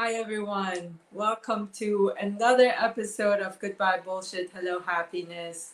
Hi, 0.00 0.12
everyone. 0.12 0.96
Welcome 1.10 1.70
to 1.74 2.12
another 2.20 2.72
episode 2.78 3.40
of 3.40 3.58
Goodbye 3.58 3.98
Bullshit, 4.04 4.48
Hello 4.54 4.78
Happiness. 4.78 5.72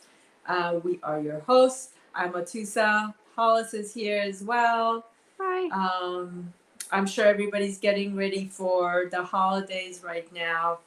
Uh, 0.48 0.80
we 0.82 0.98
are 1.02 1.20
your 1.20 1.40
hosts. 1.40 1.90
I'm 2.14 2.32
Atusa. 2.32 3.12
Hollis 3.36 3.74
is 3.74 3.92
here 3.92 4.22
as 4.22 4.42
well. 4.42 5.04
Hi. 5.38 5.68
Um, 5.68 6.54
I'm 6.90 7.06
sure 7.06 7.26
everybody's 7.26 7.76
getting 7.76 8.16
ready 8.16 8.48
for 8.48 9.08
the 9.10 9.22
holidays 9.22 10.00
right 10.02 10.32
now. 10.32 10.78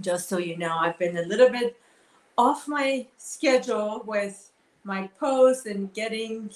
Just 0.00 0.28
so 0.28 0.38
you 0.38 0.56
know, 0.56 0.76
I've 0.78 1.00
been 1.00 1.16
a 1.16 1.22
little 1.22 1.50
bit 1.50 1.76
off 2.38 2.68
my 2.68 3.08
schedule 3.16 4.04
with 4.06 4.52
my 4.84 5.08
posts 5.18 5.66
and 5.66 5.92
getting 5.94 6.50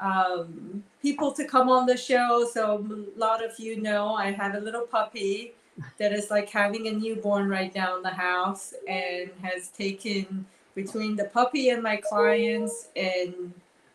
um, 0.00 0.82
people 1.02 1.32
to 1.32 1.44
come 1.44 1.68
on 1.68 1.86
the 1.86 1.96
show. 1.96 2.48
So 2.52 2.84
a 3.16 3.18
lot 3.18 3.44
of 3.44 3.58
you 3.58 3.80
know 3.80 4.14
I 4.14 4.30
have 4.30 4.54
a 4.54 4.60
little 4.60 4.86
puppy 4.86 5.52
that 5.98 6.12
is 6.12 6.30
like 6.30 6.48
having 6.48 6.86
a 6.88 6.92
newborn 6.92 7.48
right 7.48 7.74
now 7.74 7.96
in 7.96 8.02
the 8.02 8.10
house 8.10 8.74
and 8.88 9.30
has 9.42 9.68
taken 9.68 10.46
between 10.74 11.16
the 11.16 11.24
puppy 11.24 11.70
and 11.70 11.82
my 11.82 11.96
clients 11.96 12.88
and 12.96 13.52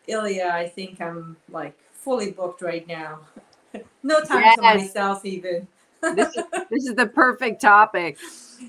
Ilya, 0.08 0.50
I 0.52 0.68
think 0.68 1.00
I'm 1.00 1.36
like 1.48 1.78
fully 1.92 2.32
booked 2.32 2.62
right 2.62 2.86
now. 2.86 3.20
no 4.02 4.20
time 4.20 4.42
yes. 4.42 4.54
for 4.56 4.62
myself 4.62 5.24
even. 5.24 5.68
this, 6.00 6.36
is, 6.36 6.44
this 6.70 6.86
is 6.86 6.94
the 6.94 7.06
perfect 7.06 7.60
topic. 7.60 8.18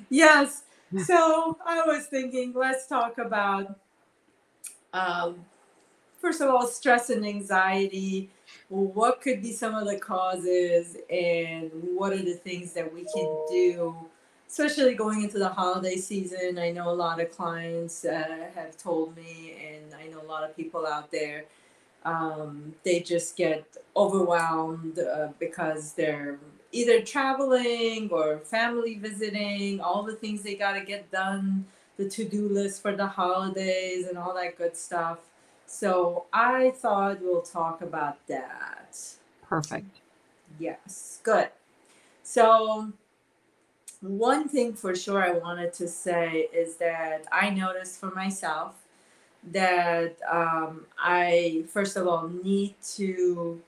Yes. 0.10 0.64
So 1.06 1.58
I 1.66 1.82
was 1.88 2.06
thinking, 2.06 2.54
let's 2.56 2.86
talk 2.86 3.18
about 3.18 3.80
um, 4.94 5.44
first 6.24 6.40
of 6.40 6.50
all, 6.50 6.66
stress 6.66 7.10
and 7.10 7.26
anxiety. 7.26 8.30
What 8.70 9.22
could 9.22 9.42
be 9.42 9.52
some 9.52 9.76
of 9.76 9.86
the 9.86 9.98
causes, 9.98 10.96
and 11.10 11.70
what 11.96 12.14
are 12.14 12.24
the 12.24 12.36
things 12.36 12.72
that 12.74 12.92
we 12.92 13.02
can 13.14 13.30
do, 13.52 13.94
especially 14.48 14.96
going 14.96 15.22
into 15.24 15.38
the 15.38 15.50
holiday 15.50 15.98
season? 15.98 16.58
I 16.58 16.72
know 16.72 16.90
a 16.90 16.96
lot 16.96 17.20
of 17.20 17.30
clients 17.32 18.06
uh, 18.06 18.48
have 18.56 18.78
told 18.78 19.18
me, 19.18 19.56
and 19.68 19.94
I 19.94 20.08
know 20.08 20.22
a 20.22 20.30
lot 20.36 20.50
of 20.50 20.56
people 20.56 20.88
out 20.88 21.12
there. 21.12 21.44
Um, 22.06 22.74
they 22.84 23.02
just 23.02 23.36
get 23.36 23.66
overwhelmed 23.96 25.00
uh, 25.00 25.30
because 25.40 25.94
they're 25.94 26.40
either 26.72 27.02
traveling 27.02 28.10
or 28.12 28.40
family 28.40 28.96
visiting, 28.96 29.82
all 29.82 30.04
the 30.04 30.16
things 30.16 30.42
they 30.42 30.56
got 30.56 30.74
to 30.74 30.82
get 30.86 31.12
done, 31.12 31.66
the 31.98 32.10
to 32.10 32.24
do 32.24 32.48
list 32.48 32.82
for 32.82 32.96
the 32.96 33.08
holidays, 33.08 34.08
and 34.08 34.18
all 34.18 34.34
that 34.36 34.58
good 34.58 34.76
stuff. 34.78 35.20
So 35.74 36.26
I 36.32 36.70
thought 36.70 37.20
we'll 37.20 37.42
talk 37.42 37.82
about 37.82 38.26
that. 38.28 38.96
Perfect. 39.42 40.02
Yes, 40.60 41.20
good. 41.24 41.50
So, 42.22 42.94
one 44.02 44.48
thing 44.48 44.76
for 44.76 44.96
sure 44.96 45.24
I 45.24 45.32
wanted 45.32 45.74
to 45.74 45.88
say 45.88 46.48
is 46.54 46.76
that 46.76 47.26
I 47.32 47.50
noticed 47.50 48.00
for 48.00 48.12
myself 48.12 48.76
that 49.52 50.16
um, 50.32 50.86
I, 50.98 51.64
first 51.68 51.98
of 51.98 52.08
all, 52.08 52.30
need 52.30 52.76
to 52.98 53.60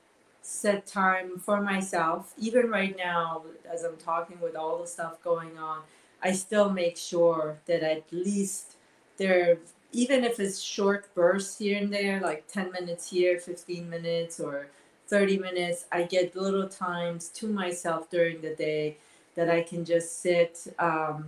set 0.43 0.85
time 0.85 1.39
for 1.39 1.59
myself. 1.59 2.35
Even 2.37 2.69
right 2.69 2.95
now, 2.95 3.45
as 3.67 3.83
I'm 3.83 3.97
talking 3.97 4.39
with 4.39 4.55
all 4.55 4.79
the 4.79 4.87
stuff 4.87 5.23
going 5.23 5.57
on, 5.57 5.81
I 6.21 6.33
still 6.33 6.69
make 6.69 6.97
sure 6.97 7.57
that 7.65 7.81
at 7.81 8.03
least 8.11 8.75
there 9.17 9.57
even 9.95 10.25
if 10.25 10.41
it's 10.41 10.59
short 10.59 11.07
bursts 11.15 11.57
here 11.57 11.77
and 11.77 11.91
there, 11.91 12.19
like 12.19 12.45
10 12.47 12.73
minutes 12.73 13.09
here, 13.09 13.39
15 13.39 13.89
minutes, 13.89 14.41
or 14.41 14.67
30 15.07 15.39
minutes, 15.39 15.85
I 15.89 16.03
get 16.03 16.35
little 16.35 16.67
times 16.67 17.29
to 17.29 17.47
myself 17.47 18.09
during 18.09 18.41
the 18.41 18.53
day 18.53 18.97
that 19.35 19.49
I 19.49 19.63
can 19.63 19.85
just 19.85 20.21
sit. 20.21 20.67
Um, 20.79 21.27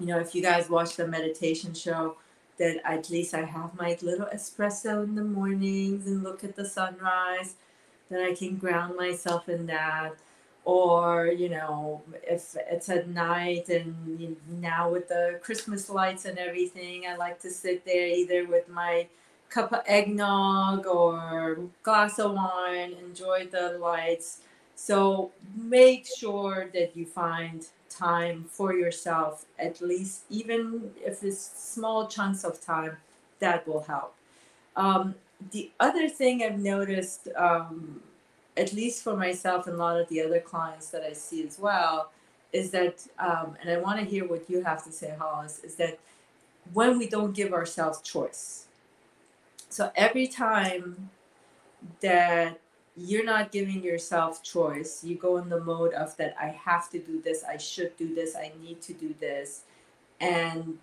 you 0.00 0.06
know, 0.06 0.18
if 0.18 0.34
you 0.34 0.40
guys 0.40 0.70
watch 0.70 0.96
the 0.96 1.06
meditation 1.06 1.74
show, 1.74 2.16
that 2.58 2.80
at 2.90 3.10
least 3.10 3.34
I 3.34 3.44
have 3.44 3.76
my 3.76 3.98
little 4.00 4.26
espresso 4.32 5.04
in 5.04 5.14
the 5.14 5.24
mornings 5.24 6.06
and 6.06 6.22
look 6.22 6.44
at 6.44 6.56
the 6.56 6.64
sunrise, 6.64 7.56
that 8.08 8.22
I 8.22 8.34
can 8.34 8.56
ground 8.56 8.96
myself 8.96 9.50
in 9.50 9.66
that 9.66 10.14
or 10.64 11.26
you 11.26 11.48
know 11.48 12.00
if 12.22 12.56
it's 12.70 12.88
at 12.88 13.08
night 13.08 13.68
and 13.68 14.36
now 14.60 14.90
with 14.90 15.08
the 15.08 15.40
christmas 15.42 15.90
lights 15.90 16.24
and 16.24 16.38
everything 16.38 17.04
i 17.08 17.16
like 17.16 17.40
to 17.40 17.50
sit 17.50 17.84
there 17.84 18.06
either 18.06 18.46
with 18.46 18.68
my 18.68 19.06
cup 19.52 19.72
of 19.72 19.82
eggnog 19.86 20.86
or 20.86 21.58
glass 21.82 22.18
of 22.18 22.32
wine 22.32 22.94
enjoy 23.04 23.46
the 23.46 23.76
lights. 23.78 24.38
So 24.74 25.30
make 25.54 26.06
sure 26.18 26.70
that 26.72 26.96
you 26.96 27.04
find 27.04 27.66
time 27.90 28.46
for 28.48 28.72
yourself 28.72 29.44
at 29.58 29.82
least 29.82 30.22
even 30.30 30.90
if 31.04 31.22
it's 31.22 31.50
small 31.54 32.08
chunks 32.08 32.42
of 32.42 32.64
time 32.64 32.96
that 33.40 33.68
will 33.68 33.82
help. 33.82 34.14
Um, 34.74 35.14
the 35.50 35.70
other 35.80 36.08
thing 36.08 36.42
i've 36.42 36.58
noticed 36.58 37.28
um, 37.36 38.00
at 38.56 38.72
least 38.72 39.02
for 39.02 39.16
myself 39.16 39.66
and 39.66 39.76
a 39.76 39.78
lot 39.78 40.00
of 40.00 40.08
the 40.08 40.20
other 40.20 40.40
clients 40.40 40.88
that 40.90 41.02
I 41.02 41.12
see 41.12 41.46
as 41.46 41.58
well, 41.58 42.10
is 42.52 42.70
that, 42.70 43.06
um, 43.18 43.56
and 43.60 43.70
I 43.70 43.78
want 43.78 43.98
to 43.98 44.04
hear 44.04 44.26
what 44.26 44.48
you 44.48 44.62
have 44.62 44.84
to 44.84 44.92
say, 44.92 45.14
Hollis, 45.18 45.60
is 45.60 45.76
that 45.76 45.98
when 46.72 46.98
we 46.98 47.08
don't 47.08 47.32
give 47.32 47.52
ourselves 47.52 48.00
choice. 48.02 48.66
So 49.68 49.90
every 49.96 50.26
time 50.26 51.10
that 52.02 52.60
you're 52.94 53.24
not 53.24 53.52
giving 53.52 53.82
yourself 53.82 54.42
choice, 54.42 55.02
you 55.02 55.16
go 55.16 55.38
in 55.38 55.48
the 55.48 55.60
mode 55.60 55.94
of 55.94 56.14
that 56.18 56.36
I 56.38 56.48
have 56.48 56.90
to 56.90 56.98
do 56.98 57.22
this, 57.22 57.42
I 57.42 57.56
should 57.56 57.96
do 57.96 58.14
this, 58.14 58.36
I 58.36 58.52
need 58.62 58.82
to 58.82 58.92
do 58.92 59.14
this. 59.18 59.62
And 60.20 60.78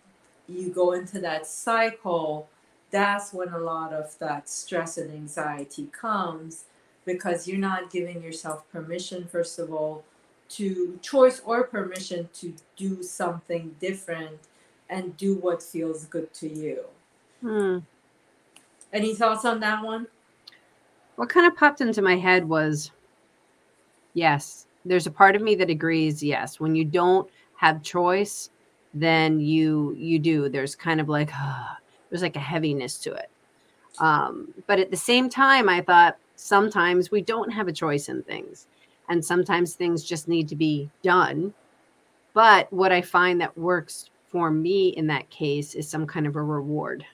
you 0.47 0.69
go 0.69 0.93
into 0.93 1.19
that 1.21 1.45
cycle, 1.45 2.49
that's 2.89 3.31
when 3.31 3.49
a 3.49 3.59
lot 3.59 3.93
of 3.93 4.17
that 4.17 4.49
stress 4.49 4.97
and 4.97 5.13
anxiety 5.13 5.87
comes 5.91 6.65
because 7.05 7.47
you're 7.47 7.57
not 7.57 7.89
giving 7.89 8.21
yourself 8.21 8.69
permission, 8.71 9.27
first 9.27 9.59
of 9.59 9.73
all, 9.73 10.03
to 10.49 10.97
choice 11.01 11.41
or 11.45 11.63
permission 11.63 12.29
to 12.33 12.53
do 12.75 13.03
something 13.03 13.75
different 13.79 14.39
and 14.89 15.15
do 15.17 15.35
what 15.35 15.61
feels 15.61 16.05
good 16.05 16.33
to 16.33 16.47
you. 16.47 16.83
Hmm. 17.41 17.79
Any 18.91 19.13
thoughts 19.13 19.45
on 19.45 19.59
that 19.59 19.83
one? 19.83 20.07
What 21.15 21.29
kind 21.29 21.45
of 21.45 21.55
popped 21.55 21.81
into 21.81 22.01
my 22.01 22.15
head 22.15 22.47
was 22.47 22.91
yes, 24.13 24.65
there's 24.85 25.07
a 25.07 25.11
part 25.11 25.35
of 25.35 25.41
me 25.41 25.55
that 25.55 25.69
agrees, 25.69 26.23
yes. 26.23 26.59
When 26.59 26.75
you 26.75 26.85
don't 26.85 27.29
have 27.57 27.83
choice, 27.83 28.49
then 28.93 29.39
you 29.39 29.95
you 29.97 30.19
do. 30.19 30.49
There's 30.49 30.75
kind 30.75 30.99
of 30.99 31.09
like 31.09 31.29
uh, 31.33 31.75
there's 32.09 32.21
like 32.21 32.35
a 32.35 32.39
heaviness 32.39 32.97
to 32.99 33.13
it. 33.13 33.29
Um, 33.99 34.53
but 34.65 34.79
at 34.79 34.91
the 34.91 34.97
same 34.97 35.29
time, 35.29 35.67
I 35.67 35.81
thought, 35.81 36.17
sometimes 36.39 37.11
we 37.11 37.21
don't 37.21 37.51
have 37.51 37.67
a 37.67 37.73
choice 37.73 38.09
in 38.09 38.23
things 38.23 38.67
and 39.09 39.23
sometimes 39.23 39.73
things 39.73 40.03
just 40.03 40.27
need 40.27 40.47
to 40.47 40.55
be 40.55 40.89
done. 41.03 41.53
But 42.33 42.71
what 42.71 42.91
i 42.91 43.01
find 43.01 43.41
that 43.41 43.57
works 43.57 44.09
for 44.27 44.51
me 44.51 44.89
in 44.89 45.07
that 45.07 45.29
case 45.29 45.73
is 45.75 45.89
some 45.89 46.05
kind 46.07 46.27
of 46.27 46.35
a 46.35 46.41
reward. 46.41 47.05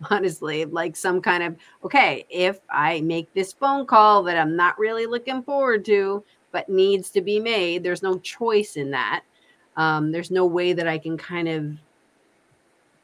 Honestly 0.10 0.64
like 0.64 0.94
some 0.96 1.22
kind 1.22 1.42
of 1.42 1.56
okay 1.82 2.26
if 2.28 2.60
i 2.70 3.00
make 3.00 3.32
this 3.32 3.54
phone 3.54 3.86
call 3.86 4.22
that 4.24 4.36
i'm 4.36 4.54
not 4.54 4.78
really 4.78 5.06
looking 5.06 5.42
forward 5.42 5.86
to 5.86 6.22
but 6.52 6.68
needs 6.68 7.08
to 7.08 7.22
be 7.22 7.40
made 7.40 7.82
there's 7.82 8.02
no 8.02 8.18
choice 8.18 8.76
in 8.76 8.90
that. 8.90 9.22
Um, 9.78 10.12
there's 10.12 10.30
no 10.30 10.44
way 10.46 10.72
that 10.74 10.86
i 10.86 10.98
can 10.98 11.16
kind 11.16 11.48
of 11.48 11.78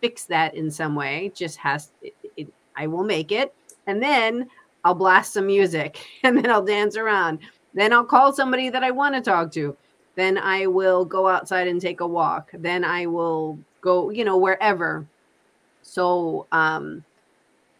fix 0.02 0.24
that 0.24 0.54
in 0.54 0.70
some 0.70 0.94
way. 0.94 1.32
Just 1.34 1.56
has 1.58 1.92
it, 2.02 2.14
it, 2.36 2.52
i 2.76 2.86
will 2.86 3.04
make 3.04 3.32
it. 3.32 3.54
And 3.86 4.02
then 4.02 4.48
I'll 4.84 4.94
blast 4.94 5.34
some 5.34 5.46
music 5.46 6.04
and 6.22 6.36
then 6.36 6.50
I'll 6.50 6.64
dance 6.64 6.96
around. 6.96 7.40
Then 7.74 7.92
I'll 7.92 8.04
call 8.04 8.32
somebody 8.32 8.68
that 8.68 8.84
I 8.84 8.90
want 8.90 9.14
to 9.14 9.20
talk 9.20 9.50
to. 9.52 9.76
Then 10.14 10.36
I 10.36 10.66
will 10.66 11.04
go 11.04 11.26
outside 11.26 11.68
and 11.68 11.80
take 11.80 12.00
a 12.00 12.06
walk. 12.06 12.50
Then 12.52 12.84
I 12.84 13.06
will 13.06 13.58
go, 13.80 14.10
you 14.10 14.24
know, 14.24 14.36
wherever. 14.36 15.06
So 15.82 16.46
um, 16.52 17.02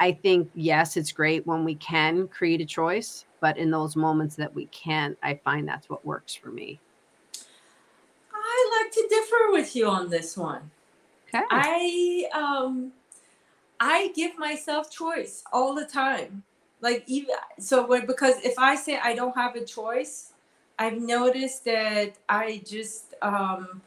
I 0.00 0.12
think, 0.12 0.50
yes, 0.55 0.97
it's 0.97 1.12
great 1.12 1.47
when 1.47 1.65
we 1.65 1.75
can 1.75 2.26
create 2.29 2.62
a 2.62 2.65
choice. 2.65 3.26
But 3.41 3.59
in 3.59 3.71
those 3.71 3.97
moments 3.97 4.35
that 4.37 4.55
we 4.55 4.67
can't, 4.67 5.19
I 5.23 5.35
find 5.44 5.69
that's 5.69 5.91
what 5.91 6.05
works 6.06 6.35
for 6.35 6.50
me. 6.50 6.81
I 8.32 8.82
like 8.82 8.93
to 8.93 9.06
differ 9.09 9.53
with 9.53 9.76
you 9.76 9.88
on 9.88 10.09
this 10.09 10.37
one. 10.37 10.71
Okay. 11.35 11.44
I 11.50 12.25
um 12.35 12.93
I 13.81 14.12
give 14.15 14.38
myself 14.38 14.91
choice 14.91 15.43
all 15.53 15.75
the 15.75 15.85
time 15.85 16.44
like 16.82 17.02
even 17.06 17.34
so 17.58 17.87
when 17.87 18.05
because 18.05 18.34
if 18.44 18.58
i 18.58 18.75
say 18.75 18.99
i 19.02 19.14
don't 19.14 19.34
have 19.34 19.56
a 19.56 19.64
choice 19.64 20.32
i've 20.79 21.00
noticed 21.00 21.64
that 21.64 22.12
i 22.29 22.62
just 22.67 23.14
um 23.23 23.81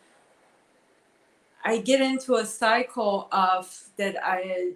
i 1.63 1.77
get 1.77 2.01
into 2.01 2.35
a 2.35 2.45
cycle 2.45 3.27
of 3.31 3.89
that 3.97 4.15
i 4.25 4.71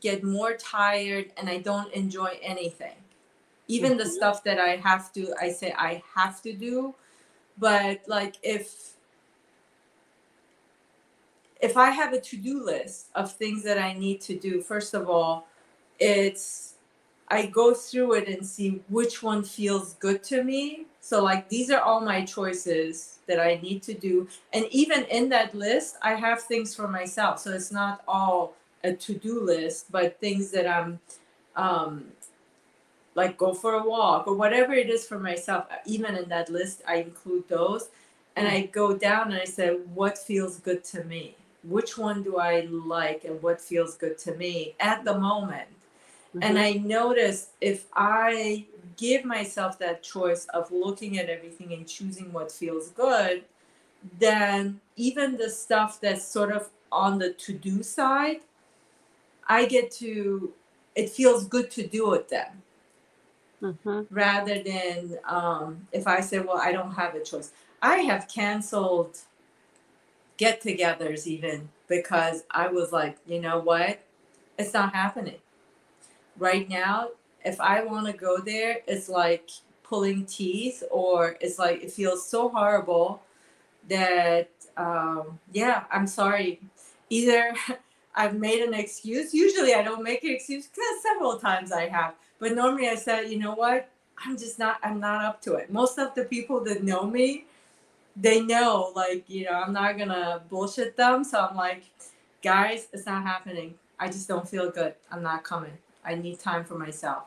get 0.00 0.22
more 0.22 0.54
tired 0.54 1.32
and 1.38 1.48
i 1.48 1.56
don't 1.56 1.90
enjoy 1.94 2.38
anything 2.42 2.96
even 3.68 3.92
mm-hmm. 3.92 3.98
the 3.98 4.06
stuff 4.06 4.44
that 4.44 4.58
i 4.58 4.76
have 4.76 5.12
to 5.12 5.32
i 5.40 5.50
say 5.50 5.72
i 5.78 6.02
have 6.14 6.42
to 6.42 6.52
do 6.52 6.94
but 7.58 8.00
like 8.06 8.36
if 8.42 8.92
if 11.62 11.76
I 11.76 11.90
have 11.90 12.12
a 12.12 12.20
to-do 12.20 12.64
list 12.64 13.06
of 13.14 13.32
things 13.32 13.62
that 13.62 13.78
I 13.78 13.92
need 13.92 14.20
to 14.22 14.36
do, 14.36 14.60
first 14.60 14.94
of 14.94 15.08
all, 15.08 15.46
it's 16.00 16.71
I 17.32 17.46
go 17.46 17.74
through 17.74 18.10
it 18.14 18.28
and 18.28 18.46
see 18.46 18.82
which 18.88 19.22
one 19.22 19.42
feels 19.42 19.94
good 19.94 20.22
to 20.24 20.44
me. 20.44 20.86
So 21.00 21.22
like 21.24 21.48
these 21.48 21.70
are 21.70 21.80
all 21.80 22.00
my 22.00 22.24
choices 22.24 23.18
that 23.26 23.40
I 23.40 23.58
need 23.62 23.82
to 23.84 23.94
do. 23.94 24.28
And 24.52 24.66
even 24.70 25.04
in 25.04 25.28
that 25.30 25.54
list, 25.54 25.96
I 26.02 26.14
have 26.14 26.42
things 26.42 26.74
for 26.76 26.88
myself. 26.88 27.40
So 27.40 27.52
it's 27.52 27.72
not 27.72 28.02
all 28.06 28.54
a 28.84 28.92
to-do 28.92 29.40
list, 29.40 29.90
but 29.90 30.20
things 30.20 30.50
that 30.52 30.66
I'm 30.66 31.00
um 31.56 31.92
like 33.14 33.36
go 33.38 33.52
for 33.54 33.74
a 33.74 33.84
walk 33.84 34.26
or 34.26 34.34
whatever 34.34 34.74
it 34.74 34.90
is 34.90 35.06
for 35.06 35.18
myself. 35.18 35.66
Even 35.86 36.14
in 36.16 36.28
that 36.28 36.50
list, 36.50 36.82
I 36.86 36.96
include 36.96 37.48
those. 37.48 37.88
And 38.36 38.48
I 38.48 38.62
go 38.66 38.96
down 38.96 39.32
and 39.32 39.40
I 39.40 39.44
say, 39.44 39.68
what 39.94 40.16
feels 40.18 40.58
good 40.58 40.82
to 40.92 41.04
me? 41.04 41.36
which 41.64 41.96
one 41.96 42.22
do 42.22 42.38
I 42.38 42.62
like 42.70 43.24
and 43.24 43.40
what 43.42 43.60
feels 43.60 43.96
good 43.96 44.18
to 44.18 44.34
me 44.34 44.74
at 44.80 45.04
the 45.04 45.18
moment. 45.18 45.68
Mm-hmm. 46.34 46.42
And 46.42 46.58
I 46.58 46.72
notice 46.74 47.50
if 47.60 47.86
I 47.94 48.66
give 48.96 49.24
myself 49.24 49.78
that 49.78 50.02
choice 50.02 50.46
of 50.46 50.70
looking 50.70 51.18
at 51.18 51.28
everything 51.28 51.72
and 51.72 51.86
choosing 51.86 52.32
what 52.32 52.50
feels 52.50 52.88
good, 52.90 53.44
then 54.18 54.80
even 54.96 55.36
the 55.36 55.50
stuff 55.50 56.00
that's 56.00 56.26
sort 56.26 56.52
of 56.52 56.70
on 56.90 57.18
the 57.18 57.32
to 57.32 57.52
do 57.52 57.82
side, 57.82 58.40
I 59.46 59.66
get 59.66 59.90
to, 59.92 60.52
it 60.94 61.10
feels 61.10 61.46
good 61.46 61.70
to 61.72 61.86
do 61.86 62.14
it 62.14 62.28
then. 62.28 62.62
Mm-hmm. 63.62 64.14
Rather 64.14 64.62
than 64.62 65.18
um, 65.24 65.86
if 65.92 66.06
I 66.06 66.20
say, 66.20 66.40
well, 66.40 66.58
I 66.58 66.72
don't 66.72 66.92
have 66.92 67.14
a 67.14 67.22
choice. 67.22 67.52
I 67.80 67.98
have 67.98 68.28
canceled 68.28 69.18
get 70.36 70.62
togethers 70.62 71.26
even 71.26 71.68
because 71.86 72.44
I 72.50 72.66
was 72.68 72.90
like, 72.92 73.16
you 73.26 73.40
know 73.40 73.60
what? 73.60 74.02
It's 74.58 74.74
not 74.74 74.92
happening. 74.94 75.36
Right 76.38 76.68
now, 76.68 77.10
if 77.44 77.60
I 77.60 77.84
want 77.84 78.06
to 78.06 78.12
go 78.12 78.38
there, 78.38 78.78
it's 78.86 79.08
like 79.08 79.50
pulling 79.82 80.24
teeth 80.24 80.82
or 80.90 81.36
it's 81.40 81.58
like 81.58 81.82
it 81.82 81.92
feels 81.92 82.26
so 82.26 82.48
horrible 82.48 83.22
that 83.88 84.50
um, 84.76 85.38
yeah, 85.52 85.84
I'm 85.90 86.06
sorry. 86.06 86.60
Either 87.10 87.54
I've 88.14 88.34
made 88.34 88.62
an 88.62 88.74
excuse. 88.74 89.32
Usually 89.32 89.74
I 89.74 89.82
don't 89.82 90.02
make 90.02 90.24
an 90.24 90.30
excuse 90.30 90.66
because 90.66 91.02
several 91.02 91.38
times 91.38 91.72
I 91.72 91.88
have. 91.88 92.14
But 92.38 92.54
normally 92.54 92.88
I 92.88 92.96
said, 92.96 93.30
you 93.30 93.38
know 93.38 93.54
what? 93.54 93.88
I'm 94.24 94.36
just 94.36 94.58
not 94.58 94.78
I'm 94.82 95.00
not 95.00 95.24
up 95.24 95.42
to 95.42 95.54
it. 95.54 95.72
Most 95.72 95.98
of 95.98 96.14
the 96.14 96.24
people 96.24 96.62
that 96.64 96.82
know 96.82 97.06
me 97.06 97.46
they 98.16 98.40
know 98.40 98.92
like 98.94 99.24
you 99.28 99.44
know 99.44 99.52
i'm 99.52 99.72
not 99.72 99.96
gonna 99.96 100.42
bullshit 100.50 100.96
them 100.96 101.24
so 101.24 101.40
i'm 101.40 101.56
like 101.56 101.84
guys 102.42 102.88
it's 102.92 103.06
not 103.06 103.22
happening 103.22 103.74
i 103.98 104.06
just 104.06 104.28
don't 104.28 104.48
feel 104.48 104.70
good 104.70 104.94
i'm 105.10 105.22
not 105.22 105.42
coming 105.42 105.72
i 106.04 106.14
need 106.14 106.38
time 106.38 106.64
for 106.64 106.78
myself. 106.78 107.24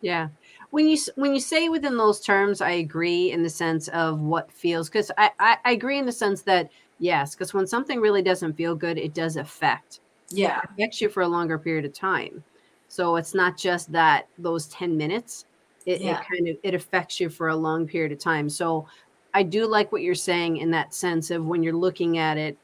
Yeah. 0.00 0.28
When 0.70 0.86
you 0.86 0.98
when 1.16 1.32
you 1.32 1.40
say 1.40 1.68
within 1.68 1.96
those 1.96 2.20
terms 2.20 2.60
i 2.60 2.70
agree 2.72 3.32
in 3.32 3.42
the 3.42 3.48
sense 3.48 3.88
of 3.88 4.20
what 4.20 4.52
feels 4.52 4.88
because 4.88 5.10
I, 5.16 5.30
I, 5.38 5.56
I 5.64 5.72
agree 5.72 5.98
in 5.98 6.04
the 6.04 6.12
sense 6.12 6.42
that 6.42 6.70
yes 6.98 7.34
because 7.34 7.54
when 7.54 7.66
something 7.66 8.00
really 8.00 8.20
doesn't 8.20 8.54
feel 8.54 8.74
good 8.74 8.98
it 8.98 9.14
does 9.14 9.36
affect. 9.36 10.00
Yeah. 10.30 10.58
it 10.58 10.70
affects 10.70 11.00
you 11.00 11.08
for 11.08 11.22
a 11.22 11.28
longer 11.28 11.58
period 11.58 11.84
of 11.84 11.92
time. 11.92 12.42
So 12.88 13.16
it's 13.16 13.34
not 13.34 13.56
just 13.56 13.92
that 13.92 14.28
those 14.38 14.66
10 14.68 14.96
minutes 14.96 15.46
it, 15.86 16.00
yeah. 16.00 16.18
it 16.18 16.26
kind 16.26 16.48
of 16.48 16.56
it 16.62 16.74
affects 16.74 17.20
you 17.20 17.28
for 17.28 17.48
a 17.48 17.56
long 17.56 17.86
period 17.86 18.12
of 18.12 18.18
time. 18.18 18.48
So 18.48 18.86
I 19.32 19.42
do 19.42 19.66
like 19.66 19.90
what 19.90 20.02
you're 20.02 20.14
saying 20.14 20.58
in 20.58 20.70
that 20.70 20.94
sense 20.94 21.30
of 21.30 21.46
when 21.46 21.62
you're 21.62 21.72
looking 21.72 22.18
at 22.18 22.38
it 22.38 22.56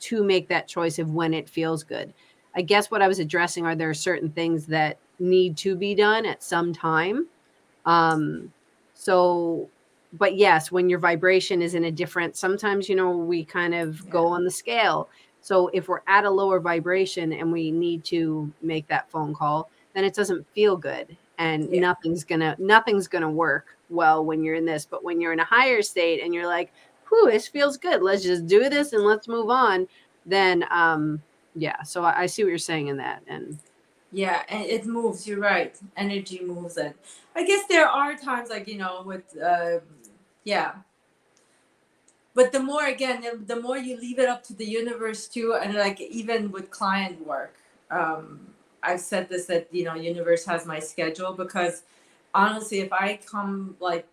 to 0.00 0.22
make 0.22 0.48
that 0.48 0.68
choice 0.68 0.98
of 0.98 1.12
when 1.12 1.34
it 1.34 1.48
feels 1.48 1.82
good. 1.82 2.12
I 2.54 2.62
guess 2.62 2.90
what 2.90 3.02
I 3.02 3.08
was 3.08 3.18
addressing 3.18 3.64
are 3.66 3.76
there 3.76 3.92
certain 3.94 4.30
things 4.30 4.66
that 4.66 4.98
need 5.18 5.56
to 5.58 5.76
be 5.76 5.94
done 5.94 6.26
at 6.26 6.42
some 6.42 6.72
time. 6.72 7.26
Um, 7.86 8.52
so, 8.94 9.68
but 10.12 10.36
yes, 10.36 10.72
when 10.72 10.88
your 10.88 10.98
vibration 10.98 11.62
is 11.62 11.74
in 11.74 11.84
a 11.84 11.90
different, 11.90 12.36
sometimes, 12.36 12.88
you 12.88 12.96
know, 12.96 13.10
we 13.10 13.44
kind 13.44 13.74
of 13.74 14.00
yeah. 14.04 14.10
go 14.10 14.26
on 14.26 14.44
the 14.44 14.50
scale. 14.50 15.08
So 15.40 15.68
if 15.68 15.88
we're 15.88 16.02
at 16.06 16.24
a 16.24 16.30
lower 16.30 16.60
vibration 16.60 17.32
and 17.32 17.52
we 17.52 17.70
need 17.70 18.04
to 18.06 18.52
make 18.62 18.86
that 18.88 19.10
phone 19.10 19.34
call, 19.34 19.70
then 19.94 20.04
it 20.04 20.14
doesn't 20.14 20.46
feel 20.54 20.76
good 20.76 21.16
and 21.40 21.72
yeah. 21.72 21.80
nothing's 21.80 22.22
gonna 22.22 22.54
nothing's 22.58 23.08
gonna 23.08 23.30
work 23.30 23.76
well 23.88 24.24
when 24.24 24.44
you're 24.44 24.54
in 24.54 24.66
this. 24.66 24.86
But 24.86 25.02
when 25.02 25.20
you're 25.20 25.32
in 25.32 25.40
a 25.40 25.44
higher 25.44 25.82
state 25.82 26.22
and 26.22 26.34
you're 26.34 26.46
like, 26.46 26.70
whew, 27.08 27.30
this 27.30 27.48
feels 27.48 27.76
good. 27.76 28.02
Let's 28.02 28.22
just 28.22 28.46
do 28.46 28.68
this 28.68 28.92
and 28.92 29.02
let's 29.02 29.26
move 29.26 29.48
on. 29.48 29.88
Then 30.26 30.64
um 30.70 31.20
yeah, 31.54 31.82
so 31.82 32.04
I, 32.04 32.22
I 32.22 32.26
see 32.26 32.42
what 32.42 32.50
you're 32.50 32.58
saying 32.58 32.88
in 32.88 32.96
that. 32.98 33.22
And 33.26 33.58
yeah, 34.12 34.42
and 34.48 34.64
it 34.64 34.86
moves, 34.86 35.26
you're 35.26 35.40
right. 35.40 35.76
Energy 35.96 36.40
moves 36.44 36.76
and 36.76 36.94
I 37.34 37.46
guess 37.46 37.66
there 37.68 37.86
are 37.86 38.16
times 38.16 38.50
like, 38.50 38.68
you 38.68 38.78
know, 38.78 39.02
with 39.04 39.36
uh 39.40 39.80
yeah, 40.44 40.72
but 42.34 42.52
the 42.52 42.60
more 42.60 42.86
again 42.86 43.24
the 43.46 43.60
more 43.60 43.78
you 43.78 43.96
leave 43.98 44.18
it 44.18 44.28
up 44.28 44.42
to 44.44 44.54
the 44.54 44.64
universe 44.64 45.28
too 45.28 45.58
and 45.60 45.74
like 45.74 46.00
even 46.00 46.50
with 46.50 46.70
client 46.70 47.26
work 47.26 47.56
um 47.90 48.40
I've 48.82 49.00
said 49.00 49.28
this 49.28 49.46
that 49.46 49.68
you 49.72 49.84
know 49.84 49.94
universe 49.94 50.44
has 50.46 50.64
my 50.66 50.78
schedule 50.78 51.32
because 51.32 51.82
honestly 52.34 52.80
if 52.80 52.92
I 52.92 53.18
come 53.26 53.76
like 53.80 54.08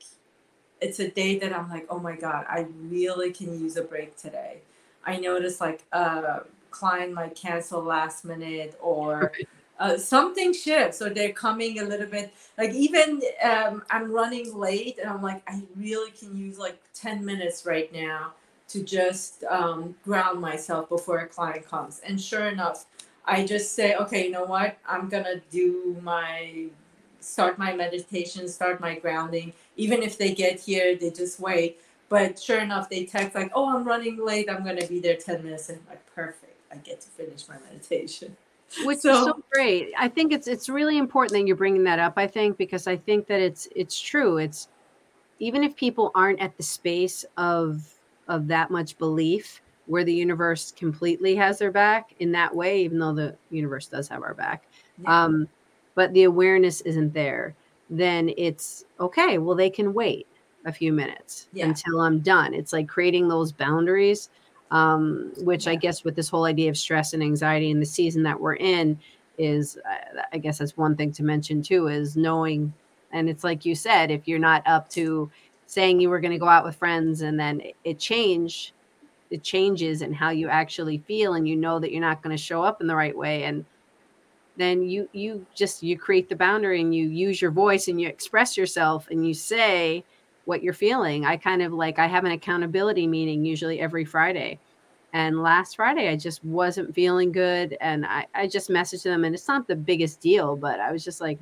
it's 0.81 1.00
a 1.00 1.10
day 1.10 1.38
that 1.39 1.54
I'm 1.54 1.69
like 1.69 1.88
oh 1.89 2.00
my 2.00 2.16
god 2.16 2.45
I 2.50 2.68
really 2.81 3.31
can 3.31 3.60
use 3.60 3.78
a 3.78 3.84
break 3.84 4.18
today. 4.18 4.60
I 5.06 5.18
notice 5.18 5.62
like 5.62 5.86
a 5.94 6.42
client 6.77 7.13
might 7.13 7.35
cancel 7.35 7.81
last 7.81 8.25
minute 8.25 8.77
or 8.81 9.31
uh, 9.79 9.97
something 9.97 10.53
shifts 10.53 11.01
or 11.01 11.09
they're 11.09 11.31
coming 11.31 11.79
a 11.79 11.83
little 11.83 12.07
bit 12.07 12.33
like 12.57 12.71
even 12.71 13.21
um, 13.44 13.83
I'm 13.89 14.12
running 14.12 14.56
late 14.56 14.97
and 15.00 15.09
I'm 15.09 15.21
like 15.21 15.41
I 15.50 15.62
really 15.75 16.12
can 16.12 16.38
use 16.38 16.57
like 16.57 16.81
10 16.94 17.24
minutes 17.24 17.65
right 17.65 17.91
now 17.94 18.33
to 18.69 18.83
just 18.83 19.44
um, 19.45 19.95
ground 20.03 20.41
myself 20.41 20.89
before 20.89 21.19
a 21.19 21.27
client 21.27 21.68
comes 21.68 22.01
and 22.06 22.19
sure 22.19 22.47
enough 22.47 22.85
I 23.27 23.45
just 23.45 23.74
say, 23.75 23.95
okay, 23.95 24.25
you 24.25 24.31
know 24.31 24.45
what? 24.45 24.77
I'm 24.88 25.09
gonna 25.09 25.41
do 25.51 25.97
my 26.01 26.68
start 27.19 27.57
my 27.57 27.75
meditation, 27.75 28.47
start 28.47 28.79
my 28.79 28.97
grounding. 28.97 29.51
Even 29.75 30.01
if 30.01 30.18
they 30.18 30.33
get 30.33 30.59
here, 30.62 30.95
they 30.95 31.12
just 31.12 31.39
wait. 31.39 31.81
But 32.09 32.39
sure 32.39 32.60
enough, 32.60 32.89
they 32.89 33.05
text 33.05 33.36
like, 33.36 33.51
"Oh, 33.53 33.75
I'm 33.75 33.84
running 33.84 34.17
late. 34.17 34.50
I'm 34.50 34.63
gonna 34.63 34.88
be 34.88 35.00
there 35.00 35.17
ten 35.17 35.43
minutes." 35.43 35.67
And 35.69 35.79
I'm 35.79 35.88
like, 35.89 36.05
perfect. 36.15 36.56
I 36.77 36.88
get 36.88 37.01
to 37.01 37.10
finish 37.10 37.48
my 37.48 37.55
meditation. 37.69 38.36
Which 38.84 39.00
so, 39.00 39.12
is 39.12 39.25
so 39.25 39.43
great. 39.51 39.93
I 39.98 40.07
think 40.10 40.34
it's 40.34 40.48
it's 40.48 40.67
really 40.67 40.98
important 40.98 41.31
that 41.34 41.48
you're 41.48 41.55
bringing 41.55 41.86
that 41.86 42.00
up. 42.00 42.13
I 42.17 42.27
think 42.27 42.57
because 42.57 42.86
I 42.86 42.98
think 42.98 43.27
that 43.27 43.39
it's 43.39 43.67
it's 43.75 44.00
true. 44.00 44.38
It's 44.38 44.67
even 45.39 45.63
if 45.63 45.75
people 45.75 46.12
aren't 46.15 46.41
at 46.41 46.57
the 46.57 46.63
space 46.63 47.24
of 47.38 47.88
of 48.27 48.48
that 48.48 48.69
much 48.69 48.98
belief, 48.98 49.62
where 49.86 50.03
the 50.03 50.13
universe 50.13 50.74
completely 50.74 51.34
has 51.36 51.60
their 51.60 51.72
back 51.72 52.13
in 52.19 52.31
that 52.34 52.53
way, 52.53 52.84
even 52.84 53.00
though 53.00 53.13
the 53.13 53.36
universe 53.51 53.88
does 53.88 54.07
have 54.10 54.22
our 54.22 54.34
back. 54.34 54.63
Yeah. 55.01 55.24
Um, 55.24 55.48
but 55.96 56.13
the 56.13 56.24
awareness 56.24 56.81
isn't 56.81 57.13
there, 57.13 57.55
then 57.89 58.31
it's 58.38 58.86
okay. 59.00 59.38
Well, 59.38 59.55
they 59.55 59.69
can 59.69 59.93
wait 59.93 60.27
a 60.65 60.74
few 60.74 60.91
minutes 60.91 61.48
yeah. 61.53 61.65
until 61.65 62.01
I'm 62.01 62.19
done. 62.19 62.53
It's 62.53 62.74
like 62.74 62.88
creating 62.88 63.29
those 63.29 63.51
boundaries, 63.53 64.29
um, 64.71 65.31
which. 65.38 65.67
I 65.67 65.75
guess 65.75 66.03
with 66.03 66.15
this 66.15 66.29
whole 66.29 66.45
idea 66.45 66.69
of 66.69 66.77
stress 66.77 67.13
and 67.13 67.24
anxiety 67.24 67.71
in 67.71 67.79
the 67.79 67.86
season 67.86 68.24
that 68.24 68.39
we're 68.39 68.55
in 68.55 69.00
is, 69.38 69.77
uh, 69.77 70.21
I 70.33 70.38
guess 70.38 70.57
that's 70.57 70.77
one 70.77 70.95
thing 70.95 71.12
to 71.13 71.24
mention 71.24 71.62
too, 71.62 71.88
is 71.88 72.17
knowing. 72.17 72.74
And 73.12 73.29
it's 73.29 73.43
like 73.43 73.65
you 73.65 73.75
said, 73.75 74.12
if 74.12 74.27
you're 74.27 74.39
not 74.39 74.63
up 74.65 74.89
to 74.89 75.29
saying 75.67 76.00
you 76.00 76.09
were 76.09 76.19
going 76.19 76.31
to 76.31 76.39
go 76.39 76.47
out 76.47 76.63
with 76.63 76.75
friends 76.75 77.21
and 77.21 77.39
then 77.39 77.62
it 77.83 78.00
changed 78.00 78.71
it 79.29 79.43
changes 79.43 80.01
and 80.01 80.15
how 80.15 80.29
you 80.29 80.47
actually 80.47 80.97
feel 81.00 81.33
and 81.33 81.47
you 81.47 81.55
know 81.55 81.79
that 81.79 81.91
you're 81.91 82.01
not 82.01 82.24
going 82.24 82.36
to 82.36 82.41
show 82.41 82.63
up 82.63 82.79
in 82.79 82.88
the 82.88 82.95
right 82.95 83.15
way 83.15 83.43
and 83.43 83.65
then 84.55 84.81
you 84.81 85.07
you 85.12 85.45
just 85.53 85.83
you 85.83 85.97
create 85.97 86.29
the 86.29 86.36
boundary 86.36 86.81
and 86.81 86.95
you 86.95 87.07
use 87.07 87.41
your 87.41 87.51
voice 87.51 87.88
and 87.88 88.00
you 88.01 88.07
express 88.07 88.57
yourself 88.57 89.07
and 89.12 89.27
you 89.27 89.33
say 89.33 90.03
what 90.48 90.63
you're 90.63 90.74
feeling 90.74 91.25
i 91.25 91.38
kind 91.38 91.62
of 91.62 91.74
like 91.74 92.00
i 92.00 92.08
have 92.08 92.25
an 92.25 92.32
accountability 92.32 93.08
meeting 93.08 93.46
usually 93.46 93.80
every 93.80 94.06
friday 94.06 94.60
and 95.13 95.42
last 95.42 95.75
friday 95.75 96.10
i 96.10 96.16
just 96.16 96.44
wasn't 96.44 96.94
feeling 96.94 97.32
good 97.32 97.77
and 97.82 98.06
i, 98.06 98.25
I 98.34 98.48
just 98.48 98.70
messaged 98.70 99.04
them 99.04 99.24
and 99.24 99.36
it's 99.36 99.48
not 99.48 99.68
the 99.68 99.75
biggest 99.75 100.20
deal 100.20 100.56
but 100.56 100.80
i 100.80 100.92
was 100.92 101.04
just 101.04 101.22
like 101.22 101.39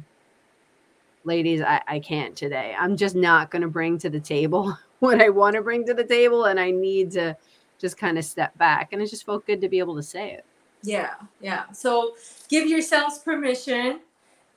ladies 1.23 1.61
i, 1.61 1.81
I 1.87 1.99
can't 1.99 2.35
today 2.35 2.75
i'm 2.77 2.97
just 2.97 3.15
not 3.15 3.51
to 3.51 3.67
bring 3.67 3.97
to 3.99 4.09
the 4.09 4.19
table 4.19 4.77
what 4.99 5.21
i 5.21 5.29
want 5.29 5.55
to 5.55 5.61
bring 5.61 5.85
to 5.85 5.93
the 5.93 6.03
table 6.03 6.45
and 6.45 6.59
i 6.59 6.71
need 6.71 7.11
to 7.11 7.35
just 7.79 7.97
kind 7.97 8.17
of 8.17 8.25
step 8.25 8.57
back. 8.57 8.93
And 8.93 9.01
it 9.01 9.09
just 9.09 9.25
felt 9.25 9.45
good 9.45 9.61
to 9.61 9.69
be 9.69 9.79
able 9.79 9.95
to 9.95 10.03
say 10.03 10.31
it. 10.31 10.45
Yeah, 10.83 11.15
yeah. 11.41 11.71
So 11.71 12.15
give 12.49 12.67
yourselves 12.67 13.19
permission. 13.19 14.01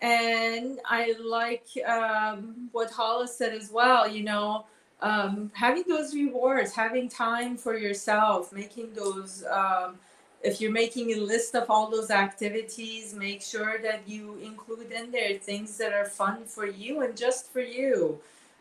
And 0.01 0.79
I 0.85 1.15
like 1.23 1.67
um, 1.87 2.69
what 2.73 2.91
Hollis 2.91 3.37
said 3.37 3.53
as 3.53 3.71
well. 3.71 4.09
You 4.09 4.23
know, 4.25 4.65
um, 5.01 5.51
having 5.55 5.85
those 5.89 6.15
rewards, 6.15 6.73
having 6.73 7.09
time 7.09 7.57
for 7.57 7.77
yourself, 7.77 8.53
making 8.53 8.95
those. 8.95 9.45
Um, 9.51 9.97
if 10.41 10.61
you're 10.61 10.71
making 10.71 11.13
a 11.15 11.17
list 11.17 11.57
of 11.57 11.69
all 11.69 11.91
those 11.91 12.11
activities, 12.11 13.13
make 13.13 13.43
sure 13.43 13.79
that 13.83 14.09
you 14.09 14.39
include 14.41 14.93
in 14.93 15.11
there 15.11 15.37
things 15.37 15.77
that 15.79 15.93
are 15.93 16.05
fun 16.05 16.45
for 16.45 16.65
you 16.65 17.03
and 17.03 17.17
just 17.17 17.51
for 17.53 17.61
you. 17.61 18.21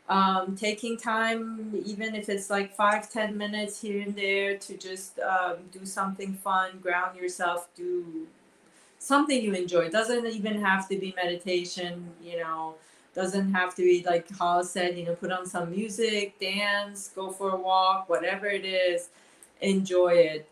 Um, 0.09 0.55
taking 0.55 0.97
time, 0.97 1.79
even 1.85 2.15
if 2.15 2.29
it's 2.29 2.49
like 2.49 2.73
five, 2.73 3.11
ten 3.11 3.37
minutes 3.37 3.81
here 3.81 4.01
and 4.01 4.15
there, 4.15 4.57
to 4.57 4.77
just 4.77 5.19
um, 5.19 5.57
do 5.71 5.85
something 5.85 6.33
fun, 6.33 6.79
ground 6.81 7.17
yourself, 7.17 7.67
do 7.75 8.25
something 9.07 9.41
you 9.41 9.53
enjoy. 9.53 9.85
It 9.85 9.91
doesn't 9.91 10.25
even 10.25 10.61
have 10.61 10.87
to 10.89 10.97
be 10.97 11.13
meditation, 11.15 12.09
you 12.21 12.37
know 12.37 12.75
doesn't 13.17 13.51
have 13.51 13.73
to 13.73 13.81
be 13.81 14.05
like 14.05 14.29
Hal 14.37 14.63
said, 14.63 14.95
you 14.95 15.03
know, 15.03 15.15
put 15.15 15.31
on 15.31 15.43
some 15.47 15.71
music, 15.71 16.39
dance, 16.39 17.09
go 17.15 17.31
for 17.31 17.49
a 17.49 17.55
walk, 17.57 18.07
whatever 18.07 18.45
it 18.45 18.63
is, 18.63 19.09
enjoy 19.61 20.13
it. 20.13 20.47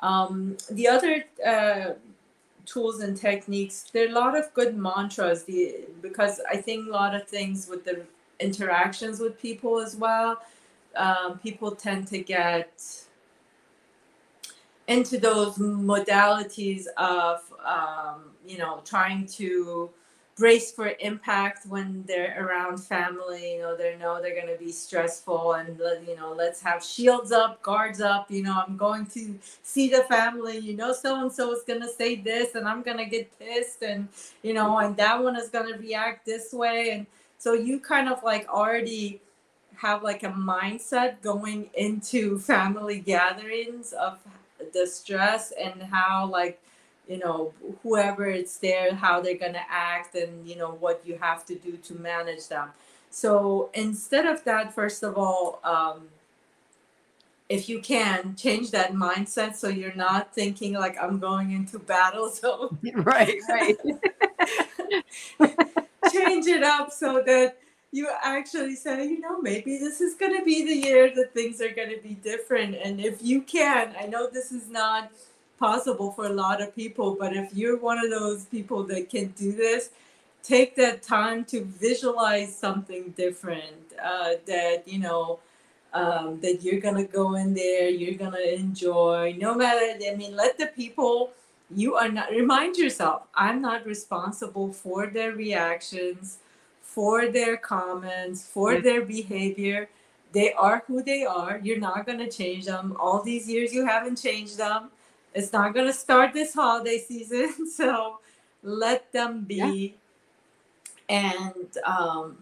Um, 0.00 0.58
the 0.70 0.86
other 0.86 1.24
uh, 1.44 1.92
tools 2.66 3.00
and 3.00 3.16
techniques, 3.16 3.84
there 3.90 4.04
are 4.06 4.10
a 4.10 4.12
lot 4.12 4.36
of 4.36 4.52
good 4.52 4.76
mantras. 4.76 5.44
The 5.44 5.86
because 6.02 6.42
I 6.46 6.58
think 6.58 6.88
a 6.88 6.90
lot 6.90 7.14
of 7.14 7.26
things 7.26 7.68
with 7.68 7.86
the 7.86 8.02
interactions 8.38 9.18
with 9.18 9.40
people 9.40 9.80
as 9.80 9.96
well, 9.96 10.42
um, 10.96 11.38
people 11.38 11.70
tend 11.74 12.06
to 12.08 12.18
get 12.18 12.82
into 14.88 15.16
those 15.18 15.56
modalities 15.56 16.84
of 16.98 17.49
um, 17.64 18.30
you 18.46 18.58
know 18.58 18.82
trying 18.84 19.26
to 19.26 19.90
brace 20.40 20.72
for 20.72 20.94
impact 21.00 21.66
when 21.66 22.02
they're 22.08 22.34
around 22.42 22.78
family. 22.78 23.54
You 23.54 23.58
know, 23.60 23.76
they 23.76 23.96
know 23.96 24.22
they're 24.22 24.34
going 24.34 24.52
to 24.52 24.58
be 24.58 24.72
stressful, 24.72 25.52
and 25.52 25.78
you 26.08 26.16
know, 26.16 26.32
let's 26.32 26.62
have 26.62 26.82
shields 26.82 27.30
up, 27.30 27.62
guards 27.62 28.00
up. 28.00 28.30
You 28.30 28.42
know, 28.42 28.64
I'm 28.66 28.76
going 28.76 29.04
to 29.06 29.38
see 29.62 29.90
the 29.90 30.02
family. 30.04 30.58
You 30.58 30.76
know, 30.76 30.92
so 30.94 31.20
and 31.20 31.30
so 31.30 31.52
is 31.52 31.62
going 31.62 31.82
to 31.82 31.88
say 31.88 32.16
this, 32.16 32.54
and 32.54 32.66
I'm 32.66 32.82
going 32.82 32.96
to 32.96 33.04
get 33.04 33.38
pissed, 33.38 33.82
and 33.82 34.08
you 34.42 34.54
know, 34.54 34.78
and 34.78 34.96
that 34.96 35.22
one 35.22 35.36
is 35.36 35.50
going 35.50 35.72
to 35.72 35.78
react 35.78 36.24
this 36.24 36.52
way, 36.52 36.90
and 36.92 37.06
so 37.38 37.52
you 37.52 37.78
kind 37.78 38.08
of 38.08 38.22
like 38.24 38.48
already 38.48 39.20
have 39.76 40.02
like 40.02 40.22
a 40.22 40.30
mindset 40.30 41.20
going 41.22 41.68
into 41.74 42.38
family 42.38 42.98
gatherings 43.00 43.92
of 43.92 44.18
the 44.74 44.86
stress 44.86 45.52
and 45.52 45.82
how 45.82 46.26
like 46.26 46.60
you 47.10 47.18
know 47.18 47.52
whoever 47.82 48.26
it's 48.26 48.56
there 48.58 48.94
how 48.94 49.20
they're 49.20 49.36
going 49.36 49.52
to 49.52 49.66
act 49.68 50.14
and 50.14 50.48
you 50.48 50.56
know 50.56 50.70
what 50.84 51.02
you 51.04 51.18
have 51.20 51.44
to 51.46 51.56
do 51.56 51.76
to 51.78 51.94
manage 51.94 52.46
them. 52.48 52.68
So 53.10 53.70
instead 53.74 54.26
of 54.26 54.44
that 54.44 54.72
first 54.72 55.02
of 55.02 55.18
all 55.18 55.60
um, 55.64 56.08
if 57.50 57.68
you 57.68 57.80
can 57.80 58.36
change 58.36 58.70
that 58.70 58.92
mindset 58.92 59.56
so 59.56 59.68
you're 59.68 59.94
not 59.94 60.32
thinking 60.32 60.74
like 60.74 60.96
i'm 61.02 61.18
going 61.18 61.50
into 61.50 61.78
battle 61.80 62.30
so 62.40 62.74
right. 62.94 63.38
Right. 63.48 63.76
Change 66.10 66.46
it 66.46 66.62
up 66.62 66.90
so 66.90 67.22
that 67.26 67.58
you 67.92 68.08
actually 68.22 68.74
say 68.74 69.06
you 69.06 69.20
know 69.20 69.40
maybe 69.40 69.78
this 69.78 70.00
is 70.00 70.14
going 70.14 70.36
to 70.36 70.44
be 70.44 70.64
the 70.64 70.74
year 70.74 71.12
that 71.14 71.34
things 71.34 71.60
are 71.60 71.70
going 71.70 71.90
to 71.90 72.00
be 72.00 72.14
different 72.14 72.74
and 72.82 73.00
if 73.00 73.20
you 73.20 73.42
can 73.42 73.94
i 74.00 74.06
know 74.06 74.28
this 74.30 74.50
is 74.52 74.68
not 74.68 75.10
possible 75.60 76.10
for 76.10 76.26
a 76.26 76.32
lot 76.32 76.60
of 76.60 76.74
people. 76.74 77.14
But 77.14 77.36
if 77.36 77.54
you're 77.54 77.76
one 77.76 78.02
of 78.04 78.10
those 78.10 78.46
people 78.46 78.82
that 78.84 79.10
can 79.10 79.28
do 79.36 79.52
this, 79.52 79.90
take 80.42 80.74
that 80.76 81.02
time 81.02 81.44
to 81.44 81.62
visualize 81.64 82.56
something 82.56 83.10
different 83.10 83.92
uh, 84.02 84.32
that, 84.46 84.88
you 84.88 84.98
know, 84.98 85.38
um, 85.92 86.40
that 86.40 86.62
you're 86.62 86.80
going 86.80 86.94
to 86.96 87.04
go 87.04 87.34
in 87.34 87.52
there, 87.52 87.88
you're 87.88 88.14
going 88.14 88.32
to 88.32 88.54
enjoy. 88.54 89.36
No 89.38 89.54
matter, 89.54 89.98
I 90.08 90.14
mean, 90.16 90.34
let 90.34 90.56
the 90.56 90.68
people, 90.68 91.32
you 91.74 91.96
are 91.96 92.08
not, 92.08 92.30
remind 92.30 92.76
yourself, 92.76 93.24
I'm 93.34 93.60
not 93.60 93.84
responsible 93.84 94.72
for 94.72 95.08
their 95.08 95.32
reactions, 95.32 96.38
for 96.80 97.28
their 97.28 97.56
comments, 97.56 98.46
for 98.46 98.80
their 98.80 99.04
behavior. 99.04 99.90
They 100.32 100.52
are 100.52 100.84
who 100.86 101.02
they 101.02 101.24
are. 101.24 101.60
You're 101.62 101.80
not 101.80 102.06
going 102.06 102.18
to 102.18 102.30
change 102.30 102.64
them. 102.66 102.96
All 102.98 103.20
these 103.20 103.48
years, 103.48 103.74
you 103.74 103.84
haven't 103.84 104.22
changed 104.22 104.56
them 104.56 104.90
it's 105.34 105.52
not 105.52 105.74
going 105.74 105.86
to 105.86 105.92
start 105.92 106.32
this 106.32 106.54
holiday 106.54 106.98
season, 106.98 107.70
so 107.76 108.18
let 108.62 109.12
them 109.12 109.42
be. 109.42 109.56
Yeah. 109.56 109.96
And 111.08 111.76
um, 111.84 112.38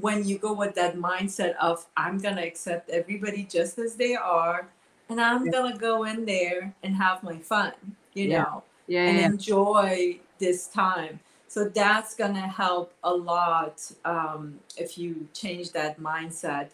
when 0.00 0.26
you 0.26 0.38
go 0.38 0.52
with 0.52 0.74
that 0.76 0.96
mindset 0.96 1.56
of, 1.56 1.86
I'm 1.96 2.18
going 2.18 2.36
to 2.36 2.46
accept 2.46 2.90
everybody 2.90 3.44
just 3.44 3.78
as 3.78 3.96
they 3.96 4.14
are, 4.14 4.68
and 5.08 5.20
I'm 5.20 5.46
yeah. 5.46 5.52
going 5.52 5.72
to 5.72 5.78
go 5.78 6.04
in 6.04 6.24
there 6.24 6.74
and 6.82 6.94
have 6.94 7.22
my 7.22 7.38
fun, 7.38 7.72
you 8.14 8.28
yeah. 8.28 8.42
know, 8.42 8.62
yeah, 8.86 9.08
and 9.08 9.18
enjoy 9.32 10.20
this 10.38 10.68
time. 10.68 11.20
So 11.48 11.68
that's 11.68 12.14
going 12.14 12.34
to 12.34 12.40
help 12.40 12.92
a 13.02 13.14
lot 13.14 13.90
um, 14.04 14.58
if 14.76 14.98
you 14.98 15.28
change 15.32 15.72
that 15.72 15.98
mindset. 16.00 16.68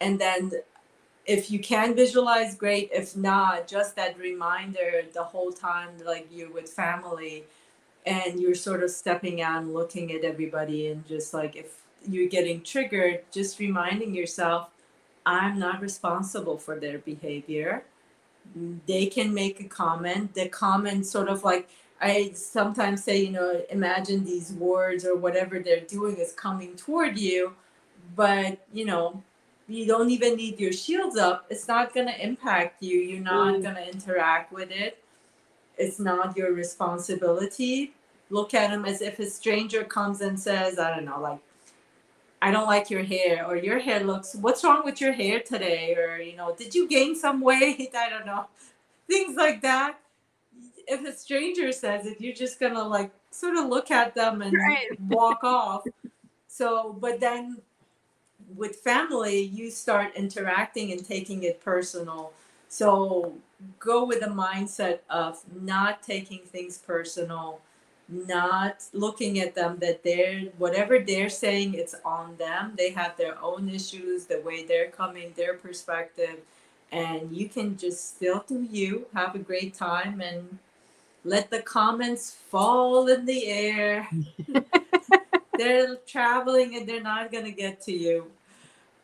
And 0.00 0.18
then 0.18 0.52
if 1.30 1.48
you 1.48 1.60
can 1.60 1.94
visualize 1.94 2.56
great. 2.56 2.90
If 2.92 3.16
not 3.16 3.68
just 3.68 3.94
that 3.94 4.18
reminder 4.18 5.04
the 5.14 5.22
whole 5.22 5.52
time 5.52 5.90
like 6.04 6.26
you're 6.32 6.50
with 6.50 6.68
family 6.68 7.44
and 8.04 8.40
you're 8.40 8.56
sort 8.56 8.82
of 8.82 8.90
stepping 8.90 9.40
out 9.40 9.62
and 9.62 9.72
looking 9.72 10.10
at 10.10 10.24
everybody 10.24 10.88
and 10.88 11.06
just 11.06 11.32
like 11.32 11.54
if 11.54 11.82
you're 12.08 12.28
getting 12.28 12.62
triggered 12.62 13.20
just 13.30 13.58
reminding 13.58 14.14
yourself 14.14 14.70
i'm 15.26 15.58
not 15.58 15.80
responsible 15.80 16.58
for 16.58 16.80
their 16.80 16.98
behavior. 16.98 17.84
They 18.86 19.06
can 19.06 19.32
make 19.32 19.60
a 19.60 19.64
comment. 19.64 20.34
The 20.34 20.48
comment 20.48 21.06
sort 21.06 21.28
of 21.28 21.44
like 21.44 21.68
i 22.00 22.32
sometimes 22.34 23.04
say 23.04 23.18
you 23.24 23.30
know 23.30 23.62
imagine 23.70 24.24
these 24.24 24.52
words 24.54 25.04
or 25.04 25.14
whatever 25.14 25.60
they're 25.60 25.88
doing 25.96 26.16
is 26.16 26.32
coming 26.32 26.74
toward 26.74 27.16
you. 27.18 27.54
But 28.16 28.58
you 28.72 28.86
know 28.86 29.22
you 29.70 29.86
don't 29.86 30.10
even 30.10 30.34
need 30.34 30.58
your 30.58 30.72
shields 30.72 31.16
up 31.16 31.46
it's 31.48 31.68
not 31.68 31.94
going 31.94 32.06
to 32.06 32.24
impact 32.24 32.82
you 32.82 32.98
you're 32.98 33.20
not 33.20 33.54
mm. 33.54 33.62
going 33.62 33.74
to 33.74 33.88
interact 33.88 34.52
with 34.52 34.70
it. 34.70 34.98
It's 35.78 35.98
not 35.98 36.36
your 36.36 36.52
responsibility. 36.52 37.94
Look 38.28 38.52
at 38.52 38.70
them 38.70 38.84
as 38.84 39.00
if 39.00 39.18
a 39.18 39.26
stranger 39.26 39.84
comes 39.84 40.20
and 40.20 40.38
says 40.38 40.78
i 40.78 40.94
don't 40.94 41.04
know 41.04 41.20
like 41.20 41.38
i 42.42 42.50
don't 42.50 42.66
like 42.66 42.90
your 42.90 43.02
hair 43.02 43.46
or 43.46 43.56
your 43.56 43.78
hair 43.78 44.00
looks 44.00 44.34
what's 44.34 44.64
wrong 44.64 44.82
with 44.84 45.00
your 45.00 45.12
hair 45.12 45.40
today? 45.40 45.94
or 45.96 46.18
you 46.18 46.36
know 46.36 46.54
did 46.54 46.74
you 46.74 46.88
gain 46.88 47.14
some 47.14 47.40
weight? 47.40 47.90
I 47.96 48.08
don't 48.10 48.26
know. 48.26 48.46
Things 49.08 49.36
like 49.36 49.62
that. 49.62 49.98
If 50.86 51.04
a 51.06 51.16
stranger 51.16 51.70
says 51.72 52.06
it 52.06 52.20
you're 52.20 52.34
just 52.34 52.58
gonna 52.58 52.82
like 52.82 53.10
sort 53.30 53.56
of 53.56 53.66
look 53.66 53.90
at 53.90 54.14
them 54.14 54.42
and 54.42 54.52
right. 54.52 55.00
walk 55.00 55.44
off. 55.44 55.84
So 56.48 56.96
but 57.00 57.20
then 57.20 57.58
with 58.56 58.76
family, 58.76 59.40
you 59.40 59.70
start 59.70 60.14
interacting 60.14 60.92
and 60.92 61.04
taking 61.04 61.42
it 61.44 61.62
personal. 61.62 62.32
So 62.68 63.34
go 63.78 64.04
with 64.04 64.20
the 64.20 64.26
mindset 64.26 65.00
of 65.08 65.40
not 65.60 66.02
taking 66.02 66.40
things 66.40 66.78
personal, 66.78 67.60
not 68.08 68.84
looking 68.92 69.40
at 69.40 69.54
them 69.54 69.78
that 69.80 70.02
they're 70.02 70.42
whatever 70.58 70.98
they're 70.98 71.28
saying, 71.28 71.74
it's 71.74 71.94
on 72.04 72.36
them. 72.36 72.74
They 72.76 72.90
have 72.90 73.16
their 73.16 73.40
own 73.42 73.68
issues, 73.68 74.26
the 74.26 74.40
way 74.40 74.64
they're 74.64 74.90
coming, 74.90 75.32
their 75.36 75.54
perspective, 75.54 76.38
and 76.92 77.34
you 77.36 77.48
can 77.48 77.76
just 77.76 78.16
still 78.16 78.44
do 78.46 78.66
you, 78.70 79.06
have 79.14 79.34
a 79.34 79.38
great 79.38 79.74
time, 79.74 80.20
and 80.20 80.58
let 81.24 81.50
the 81.50 81.60
comments 81.62 82.36
fall 82.50 83.08
in 83.08 83.26
the 83.26 83.46
air. 83.46 84.08
they're 85.58 85.96
traveling 86.06 86.76
and 86.76 86.88
they're 86.88 87.02
not 87.02 87.30
going 87.30 87.44
to 87.44 87.50
get 87.50 87.80
to 87.82 87.92
you 87.92 88.30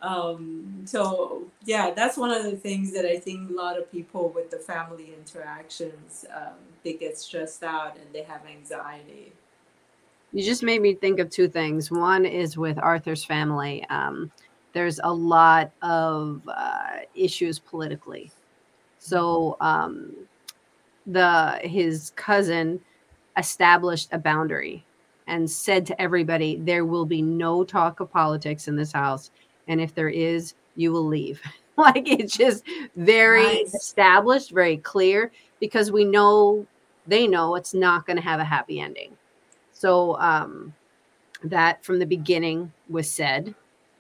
um, 0.01 0.83
so 0.85 1.45
yeah 1.65 1.91
that's 1.91 2.17
one 2.17 2.31
of 2.31 2.45
the 2.45 2.57
things 2.57 2.93
that 2.93 3.05
i 3.05 3.19
think 3.19 3.51
a 3.51 3.55
lot 3.55 3.79
of 3.79 3.91
people 3.91 4.29
with 4.31 4.51
the 4.51 4.59
family 4.59 5.15
interactions 5.19 6.25
um, 6.35 6.55
they 6.87 6.93
get 6.93 7.19
stressed 7.19 7.65
out 7.65 7.97
and 7.97 8.07
they 8.13 8.23
have 8.23 8.43
anxiety. 8.47 9.33
You 10.33 10.45
just 10.45 10.63
made 10.63 10.81
me 10.81 10.95
think 10.95 11.19
of 11.19 11.31
two 11.31 11.49
things. 11.49 11.91
One 11.91 12.25
is 12.25 12.57
with 12.57 12.79
arthur's 12.79 13.25
family. 13.25 13.85
Um, 13.91 14.31
there's 14.73 15.01
a 15.03 15.13
lot 15.13 15.73
of 15.83 16.43
uh, 16.47 16.99
issues 17.17 17.59
politically. 17.59 18.31
So 19.01 19.57
um, 19.61 20.15
the 21.07 21.59
his 21.65 22.13
cousin 22.15 22.81
established 23.37 24.11
a 24.13 24.19
boundary 24.19 24.85
and 25.27 25.51
said 25.51 25.87
to 25.87 26.01
everybody 26.01 26.57
there 26.57 26.85
will 26.85 27.05
be 27.05 27.21
no 27.21 27.65
talk 27.65 27.99
of 27.99 28.13
politics 28.13 28.69
in 28.69 28.77
this 28.77 28.93
house 28.93 29.33
and 29.69 29.81
if 29.81 29.95
there 29.95 30.09
is 30.09 30.55
you 30.77 30.93
will 30.93 31.07
leave. 31.07 31.41
Like 31.79 32.09
it's 32.09 32.35
just 32.35 32.65
very 32.97 33.45
nice. 33.45 33.75
established 33.75 34.51
very 34.51 34.79
clear 34.79 35.31
because 35.61 35.93
we 35.93 36.07
know 36.07 36.67
they 37.07 37.27
know 37.27 37.55
it's 37.55 37.75
not 37.75 38.07
going 38.07 38.17
to 38.17 38.23
have 38.23 38.41
a 38.41 38.45
happy 38.45 38.81
ending. 38.81 39.15
So 39.75 40.19
um 40.19 40.73
that 41.45 41.85
from 41.85 41.99
the 41.99 42.07
beginning 42.07 42.73
was 42.89 43.11
said 43.11 43.55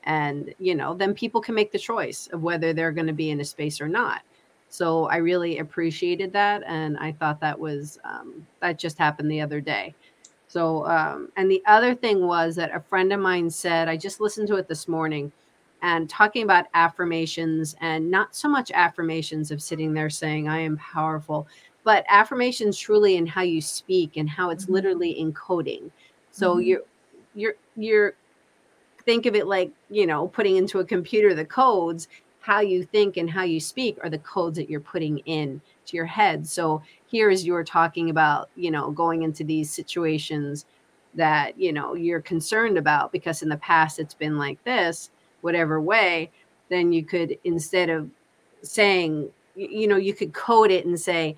and 0.04 0.54
you 0.58 0.74
know 0.74 0.94
then 0.94 1.12
people 1.12 1.42
can 1.42 1.54
make 1.54 1.70
the 1.70 1.78
choice 1.78 2.28
of 2.32 2.42
whether 2.42 2.72
they're 2.72 2.92
going 2.92 3.06
to 3.08 3.12
be 3.12 3.28
in 3.28 3.40
a 3.40 3.44
space 3.44 3.78
or 3.78 3.88
not. 3.88 4.22
So 4.70 5.04
i 5.08 5.16
really 5.16 5.58
appreciated 5.58 6.32
that 6.32 6.62
and 6.66 6.96
i 6.96 7.12
thought 7.12 7.40
that 7.40 7.60
was 7.60 7.98
um, 8.04 8.46
that 8.62 8.78
just 8.78 8.96
happened 8.96 9.30
the 9.30 9.42
other 9.42 9.60
day. 9.60 9.94
So 10.48 10.86
um, 10.86 11.30
and 11.36 11.50
the 11.50 11.62
other 11.66 11.94
thing 11.94 12.26
was 12.26 12.56
that 12.56 12.74
a 12.74 12.80
friend 12.80 13.12
of 13.12 13.20
mine 13.20 13.50
said 13.50 13.86
i 13.86 13.98
just 13.98 14.18
listened 14.18 14.48
to 14.48 14.56
it 14.56 14.66
this 14.66 14.88
morning 14.88 15.30
and 15.82 16.08
talking 16.08 16.42
about 16.42 16.66
affirmations 16.74 17.76
and 17.80 18.10
not 18.10 18.34
so 18.34 18.48
much 18.48 18.70
affirmations 18.72 19.50
of 19.50 19.62
sitting 19.62 19.92
there 19.92 20.10
saying 20.10 20.48
i 20.48 20.58
am 20.58 20.76
powerful 20.78 21.46
but 21.84 22.04
affirmations 22.08 22.78
truly 22.78 23.16
in 23.16 23.26
how 23.26 23.42
you 23.42 23.60
speak 23.60 24.16
and 24.16 24.28
how 24.28 24.50
it's 24.50 24.66
Mhm. 24.66 24.70
literally 24.70 25.14
encoding 25.20 25.90
so 26.30 26.56
Mhm. 26.56 26.66
you're 26.66 26.82
you're 27.34 27.54
you're 27.76 28.14
think 29.04 29.26
of 29.26 29.34
it 29.34 29.46
like 29.46 29.70
you 29.90 30.06
know 30.06 30.28
putting 30.28 30.56
into 30.56 30.80
a 30.80 30.84
computer 30.84 31.34
the 31.34 31.44
codes 31.44 32.08
how 32.40 32.60
you 32.60 32.84
think 32.84 33.16
and 33.16 33.28
how 33.30 33.42
you 33.42 33.58
speak 33.60 33.98
are 34.02 34.10
the 34.10 34.18
codes 34.18 34.56
that 34.56 34.70
you're 34.70 34.80
putting 34.80 35.18
in 35.20 35.60
to 35.84 35.96
your 35.96 36.06
head 36.06 36.46
so 36.46 36.82
here 37.06 37.30
as 37.30 37.46
you're 37.46 37.64
talking 37.64 38.10
about 38.10 38.50
you 38.56 38.70
know 38.70 38.90
going 38.90 39.22
into 39.22 39.44
these 39.44 39.70
situations 39.70 40.66
that 41.14 41.58
you 41.58 41.72
know 41.72 41.94
you're 41.94 42.20
concerned 42.20 42.78
about 42.78 43.12
because 43.12 43.42
in 43.42 43.48
the 43.48 43.56
past 43.58 43.98
it's 43.98 44.14
been 44.14 44.38
like 44.38 44.62
this 44.64 45.10
whatever 45.46 45.80
way 45.80 46.30
then 46.68 46.92
you 46.92 47.04
could 47.04 47.38
instead 47.44 47.88
of 47.88 48.10
saying 48.62 49.30
you 49.54 49.86
know 49.86 49.96
you 49.96 50.12
could 50.12 50.34
code 50.34 50.72
it 50.72 50.84
and 50.86 51.00
say 51.00 51.36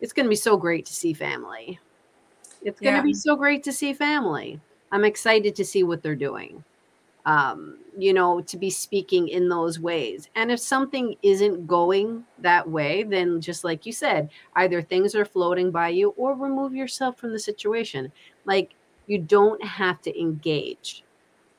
it's 0.00 0.12
going 0.12 0.24
to 0.24 0.30
be 0.30 0.36
so 0.36 0.56
great 0.56 0.86
to 0.86 0.94
see 0.94 1.12
family 1.12 1.78
it's 2.62 2.80
going 2.80 2.94
to 2.94 3.00
Yeah. 3.00 3.02
be 3.02 3.12
so 3.14 3.36
great 3.36 3.64
to 3.64 3.72
see 3.72 3.92
family 3.92 4.60
i'm 4.92 5.04
excited 5.04 5.56
to 5.56 5.64
see 5.64 5.82
what 5.82 6.02
they're 6.02 6.14
doing 6.16 6.64
um, 7.26 7.78
you 7.96 8.12
know, 8.12 8.40
to 8.42 8.56
be 8.58 8.70
speaking 8.70 9.28
in 9.28 9.48
those 9.48 9.80
ways. 9.80 10.28
And 10.34 10.52
if 10.52 10.60
something 10.60 11.16
isn't 11.22 11.66
going 11.66 12.24
that 12.38 12.68
way, 12.68 13.02
then 13.02 13.40
just 13.40 13.64
like 13.64 13.86
you 13.86 13.92
said, 13.92 14.28
either 14.56 14.82
things 14.82 15.14
are 15.14 15.24
floating 15.24 15.70
by 15.70 15.88
you 15.88 16.10
or 16.18 16.34
remove 16.34 16.74
yourself 16.74 17.18
from 17.18 17.32
the 17.32 17.38
situation. 17.38 18.12
Like 18.44 18.74
you 19.06 19.18
don't 19.18 19.64
have 19.64 20.02
to 20.02 20.20
engage. 20.20 21.03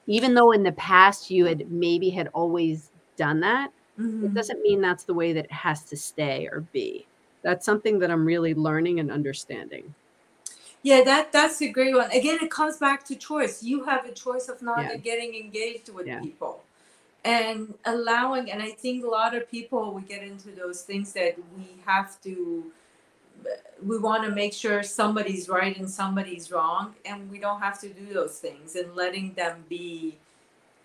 Even 0.07 0.33
though 0.33 0.51
in 0.51 0.63
the 0.63 0.71
past 0.73 1.31
you 1.31 1.45
had 1.45 1.69
maybe 1.71 2.09
had 2.09 2.29
always 2.33 2.91
done 3.17 3.39
that, 3.39 3.71
it 3.97 4.01
Mhm. 4.01 4.33
doesn't 4.33 4.61
mean 4.61 4.81
that's 4.81 5.03
the 5.03 5.13
way 5.13 5.33
that 5.33 5.45
it 5.45 5.51
has 5.51 5.83
to 5.85 5.97
stay 5.97 6.47
or 6.51 6.61
be. 6.73 7.05
That's 7.41 7.65
something 7.65 7.99
that 7.99 8.11
I'm 8.11 8.25
really 8.25 8.53
learning 8.53 8.99
and 8.99 9.11
understanding. 9.11 9.93
Yeah, 10.83 11.03
that 11.03 11.31
that's 11.31 11.61
a 11.61 11.67
great 11.69 11.95
one. 11.95 12.11
Again, 12.11 12.37
it 12.41 12.51
comes 12.51 12.77
back 12.77 13.03
to 13.05 13.15
choice. 13.15 13.63
You 13.63 13.83
have 13.85 14.05
a 14.05 14.11
choice 14.11 14.49
of 14.49 14.61
not 14.61 14.83
Yeah. 14.83 14.95
getting 14.97 15.33
engaged 15.33 15.89
with 15.89 16.05
Yeah. 16.05 16.19
people 16.19 16.61
and 17.23 17.73
allowing. 17.85 18.51
And 18.51 18.61
I 18.61 18.69
think 18.71 19.03
a 19.03 19.07
lot 19.07 19.33
of 19.35 19.49
people 19.49 19.91
we 19.93 20.03
get 20.03 20.21
into 20.21 20.51
those 20.51 20.83
things 20.83 21.11
that 21.13 21.35
we 21.57 21.65
have 21.85 22.21
to. 22.21 22.71
We 23.85 23.97
want 23.97 24.23
to 24.23 24.31
make 24.31 24.53
sure 24.53 24.83
somebody's 24.83 25.49
right 25.49 25.77
and 25.77 25.89
somebody's 25.89 26.51
wrong, 26.51 26.95
and 27.05 27.29
we 27.29 27.39
don't 27.39 27.61
have 27.61 27.79
to 27.81 27.89
do 27.89 28.13
those 28.13 28.39
things. 28.39 28.75
And 28.75 28.95
letting 28.95 29.33
them 29.33 29.63
be, 29.69 30.17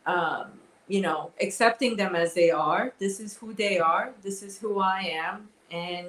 um, 0.06 0.52
you 0.88 1.00
know, 1.00 1.30
accepting 1.40 1.96
them 1.96 2.14
as 2.16 2.34
they 2.34 2.50
are. 2.50 2.92
This 2.98 3.20
is 3.20 3.36
who 3.36 3.52
they 3.52 3.78
are. 3.78 4.12
This 4.22 4.42
is 4.42 4.58
who 4.58 4.80
I 4.80 5.00
am, 5.02 5.48
and 5.70 6.06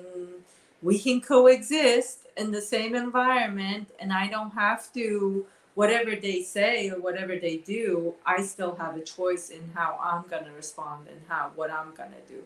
we 0.81 0.97
can 0.97 1.21
coexist 1.21 2.27
in 2.37 2.51
the 2.51 2.61
same 2.61 2.95
environment 2.95 3.89
and 3.99 4.11
i 4.11 4.27
don't 4.27 4.51
have 4.51 4.91
to 4.93 5.45
whatever 5.75 6.15
they 6.15 6.41
say 6.41 6.89
or 6.89 6.99
whatever 6.99 7.37
they 7.37 7.57
do 7.57 8.13
i 8.25 8.41
still 8.41 8.75
have 8.75 8.95
a 8.95 9.01
choice 9.01 9.49
in 9.49 9.61
how 9.73 9.99
i'm 10.01 10.27
going 10.29 10.43
to 10.43 10.51
respond 10.51 11.07
and 11.07 11.19
how 11.27 11.51
what 11.55 11.69
i'm 11.69 11.93
going 11.95 12.11
to 12.11 12.33
do 12.33 12.41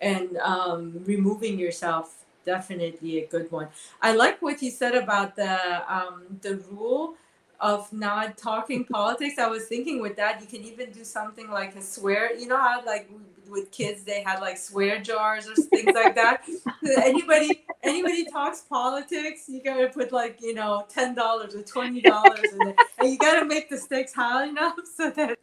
and 0.00 0.36
um, 0.38 1.02
removing 1.06 1.58
yourself 1.58 2.24
definitely 2.48 3.12
a 3.24 3.26
good 3.26 3.52
one. 3.52 3.68
I 4.00 4.14
like 4.14 4.40
what 4.40 4.62
you 4.62 4.70
said 4.70 4.94
about 4.94 5.36
the 5.36 5.54
um, 5.96 6.14
the 6.40 6.54
rule 6.70 7.14
of 7.60 7.92
not 7.92 8.38
talking 8.38 8.84
politics. 8.96 9.38
I 9.38 9.48
was 9.48 9.66
thinking 9.66 10.00
with 10.00 10.16
that 10.16 10.40
you 10.40 10.46
can 10.46 10.62
even 10.72 10.90
do 10.90 11.04
something 11.04 11.48
like 11.50 11.76
a 11.76 11.82
swear 11.82 12.22
you 12.40 12.46
know 12.52 12.62
how 12.68 12.84
like 12.86 13.10
with 13.54 13.70
kids 13.70 14.02
they 14.04 14.20
had 14.28 14.40
like 14.40 14.58
swear 14.58 14.94
jars 15.08 15.44
or 15.50 15.56
things 15.74 15.94
like 15.94 16.14
that? 16.14 16.36
Anybody 17.12 17.64
anybody 17.82 18.24
talks 18.36 18.60
politics 18.62 19.40
you 19.48 19.60
gotta 19.62 19.88
put 19.98 20.10
like 20.20 20.38
you 20.40 20.54
know 20.54 20.86
ten 20.88 21.14
dollars 21.14 21.54
or 21.54 21.62
twenty 21.62 22.00
dollars 22.00 22.50
and 22.98 23.10
you 23.10 23.18
gotta 23.18 23.44
make 23.44 23.68
the 23.68 23.78
stakes 23.86 24.14
high 24.14 24.46
enough 24.48 24.76
so 24.96 25.10
that 25.10 25.38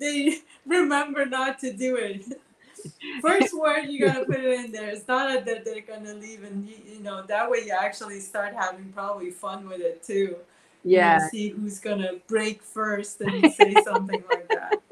they 0.00 0.38
remember 0.66 1.26
not 1.26 1.58
to 1.58 1.72
do 1.72 1.96
it 1.96 2.24
first 3.20 3.54
word 3.54 3.86
you 3.88 4.00
gotta 4.00 4.24
put 4.24 4.40
it 4.40 4.64
in 4.64 4.72
there 4.72 4.88
it's 4.90 5.06
not 5.08 5.44
that 5.44 5.64
they're 5.64 5.80
gonna 5.82 6.14
leave 6.14 6.42
and 6.44 6.66
you, 6.68 7.00
know 7.00 7.24
that 7.26 7.50
way 7.50 7.58
you 7.66 7.72
actually 7.72 8.20
start 8.20 8.54
having 8.54 8.92
probably 8.92 9.30
fun 9.30 9.66
with 9.68 9.80
it 9.80 10.02
too 10.02 10.12
You 10.12 10.28
know, 10.28 10.36
Yeah. 10.84 11.18
see 11.18 11.48
who's 11.50 11.78
gonna 11.78 12.14
break 12.28 12.62
first 12.62 13.20
and 13.20 13.50
say 13.52 13.74
something 13.82 14.22
like 14.28 14.48
that 14.50 14.82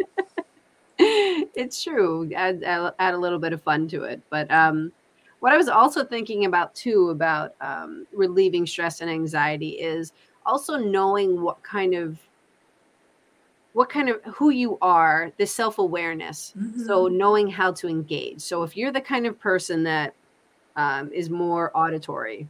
it's 0.99 1.83
true. 1.83 2.31
Add, 2.35 2.63
add 2.63 2.93
add 2.99 3.15
a 3.15 3.19
little 3.19 3.39
bit 3.39 3.53
of 3.55 3.63
fun 3.63 3.89
to 3.89 4.05
it. 4.05 4.21
But 4.29 4.51
um, 4.51 4.93
what 5.41 5.53
I 5.53 5.57
was 5.57 5.69
also 5.69 6.05
thinking 6.05 6.45
about 6.45 6.75
too 6.75 7.09
about 7.09 7.55
um, 7.61 8.07
relieving 8.13 8.67
stress 8.67 9.01
and 9.01 9.11
anxiety 9.11 9.71
is 9.81 10.13
also 10.45 10.77
knowing 10.77 11.41
what 11.41 11.63
kind 11.63 11.95
of 11.95 12.19
what 13.73 13.89
kind 13.89 14.09
of 14.09 14.23
who 14.25 14.51
you 14.51 14.79
are, 14.83 15.33
the 15.39 15.47
self 15.47 15.79
awareness. 15.79 16.55
So 16.87 17.07
knowing 17.09 17.49
how 17.49 17.73
to 17.73 17.89
engage. 17.89 18.41
So 18.41 18.63
if 18.63 18.77
you're 18.77 18.93
the 18.93 19.01
kind 19.01 19.27
of 19.27 19.39
person 19.39 19.83
that 19.85 20.15
um, 20.77 21.13
is 21.13 21.31
more 21.31 21.71
auditory 21.77 22.49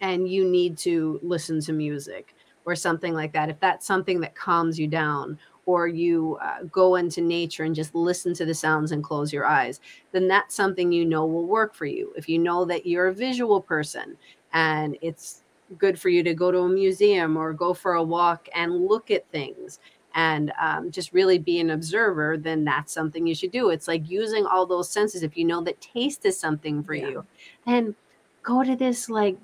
and 0.00 0.28
you 0.28 0.44
need 0.44 0.76
to 0.78 1.18
listen 1.22 1.60
to 1.62 1.72
music 1.72 2.34
or 2.64 2.76
something 2.76 3.14
like 3.14 3.32
that, 3.32 3.48
if 3.48 3.58
that's 3.60 3.86
something 3.86 4.20
that 4.20 4.34
calms 4.34 4.78
you 4.78 4.86
down, 4.86 5.38
or 5.68 5.86
you 5.86 6.38
uh, 6.40 6.62
go 6.72 6.94
into 6.94 7.20
nature 7.20 7.64
and 7.64 7.74
just 7.74 7.94
listen 7.94 8.32
to 8.32 8.46
the 8.46 8.54
sounds 8.54 8.90
and 8.90 9.04
close 9.04 9.34
your 9.34 9.44
eyes, 9.44 9.82
then 10.12 10.26
that's 10.26 10.54
something 10.54 10.90
you 10.90 11.04
know 11.04 11.26
will 11.26 11.44
work 11.44 11.74
for 11.74 11.84
you. 11.84 12.10
If 12.16 12.26
you 12.26 12.38
know 12.38 12.64
that 12.64 12.86
you're 12.86 13.08
a 13.08 13.14
visual 13.14 13.60
person 13.60 14.16
and 14.54 14.96
it's 15.02 15.42
good 15.76 16.00
for 16.00 16.08
you 16.08 16.22
to 16.22 16.32
go 16.32 16.50
to 16.50 16.60
a 16.60 16.68
museum 16.70 17.36
or 17.36 17.52
go 17.52 17.74
for 17.74 17.94
a 17.94 18.02
walk 18.02 18.48
and 18.54 18.86
look 18.86 19.10
at 19.10 19.30
things 19.30 19.78
and 20.18 20.52
um, 20.60 20.90
just 20.90 21.12
really 21.12 21.38
be 21.38 21.60
an 21.60 21.70
observer, 21.70 22.36
then 22.36 22.64
that's 22.64 22.92
something 22.92 23.24
you 23.24 23.36
should 23.36 23.52
do. 23.52 23.70
It's 23.70 23.86
like 23.86 24.10
using 24.10 24.44
all 24.46 24.66
those 24.66 24.90
senses. 24.90 25.22
If 25.22 25.36
you 25.36 25.44
know 25.44 25.60
that 25.62 25.80
taste 25.80 26.26
is 26.26 26.36
something 26.36 26.82
for 26.82 26.94
Yeah. 26.94 27.06
you, 27.08 27.26
then 27.64 27.94
go 28.42 28.64
to 28.64 28.74
this 28.74 29.08
like 29.08 29.36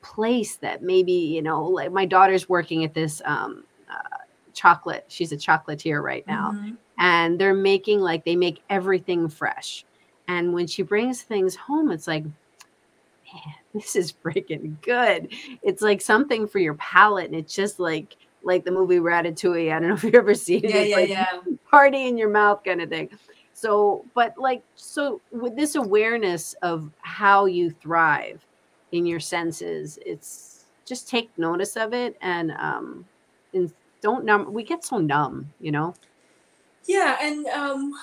place 0.00 0.54
that 0.58 0.84
maybe, 0.84 1.12
you 1.12 1.42
know, 1.42 1.64
like 1.64 1.90
my 1.90 2.06
daughter's 2.06 2.48
working 2.48 2.84
at 2.84 2.94
this 2.94 3.20
um, 3.24 3.64
uh, 3.90 4.18
chocolate. 4.52 5.04
She's 5.08 5.32
a 5.32 5.36
chocolatier 5.36 6.00
right 6.00 6.24
now 6.28 6.52
Mhm. 6.52 6.76
and 6.98 7.36
they're 7.40 7.52
making 7.52 7.98
like 7.98 8.24
they 8.24 8.36
make 8.36 8.62
everything 8.70 9.28
fresh. 9.28 9.84
And 10.28 10.54
when 10.54 10.68
she 10.68 10.82
brings 10.82 11.22
things 11.22 11.56
home, 11.56 11.90
it's 11.90 12.06
like, 12.06 12.22
man, 12.22 13.54
this 13.74 13.96
is 13.96 14.12
freaking 14.12 14.80
good. 14.80 15.32
It's 15.64 15.82
like 15.82 16.00
something 16.00 16.46
for 16.46 16.60
your 16.60 16.74
palate, 16.74 17.26
and 17.26 17.34
it's 17.34 17.54
just 17.54 17.80
like 17.80 18.16
like 18.42 18.64
the 18.64 18.70
movie 18.70 18.98
Ratatouille. 18.98 19.72
I 19.74 19.78
don't 19.78 19.88
know 19.88 19.94
if 19.94 20.04
you've 20.04 20.14
ever 20.14 20.34
seen 20.34 20.64
it. 20.64 20.70
yeah 20.70 20.76
It's 20.76 20.90
yeah 20.90 20.96
like 20.96 21.08
yeah 21.08 21.26
party 21.70 22.06
in 22.06 22.16
your 22.16 22.30
mouth 22.30 22.62
kind 22.64 22.80
of 22.80 22.88
thing. 22.88 23.10
So, 23.52 24.04
but 24.14 24.38
like, 24.38 24.62
so 24.76 25.20
with 25.32 25.56
this 25.56 25.74
awareness 25.74 26.54
of 26.62 26.90
how 27.00 27.46
you 27.46 27.70
thrive 27.70 28.46
in 28.92 29.04
your 29.04 29.20
senses, 29.20 29.98
it's 30.06 30.64
just 30.84 31.08
take 31.08 31.30
notice 31.36 31.76
of 31.76 31.92
it 31.92 32.16
and 32.22 32.52
um 32.52 33.04
and 33.52 33.72
don't 34.00 34.24
numb. 34.24 34.52
We 34.52 34.62
get 34.62 34.84
so 34.84 34.98
numb, 34.98 35.52
you 35.60 35.72
know. 35.72 35.94
Yeah, 36.86 37.16
and 37.20 37.46
um, 37.48 37.94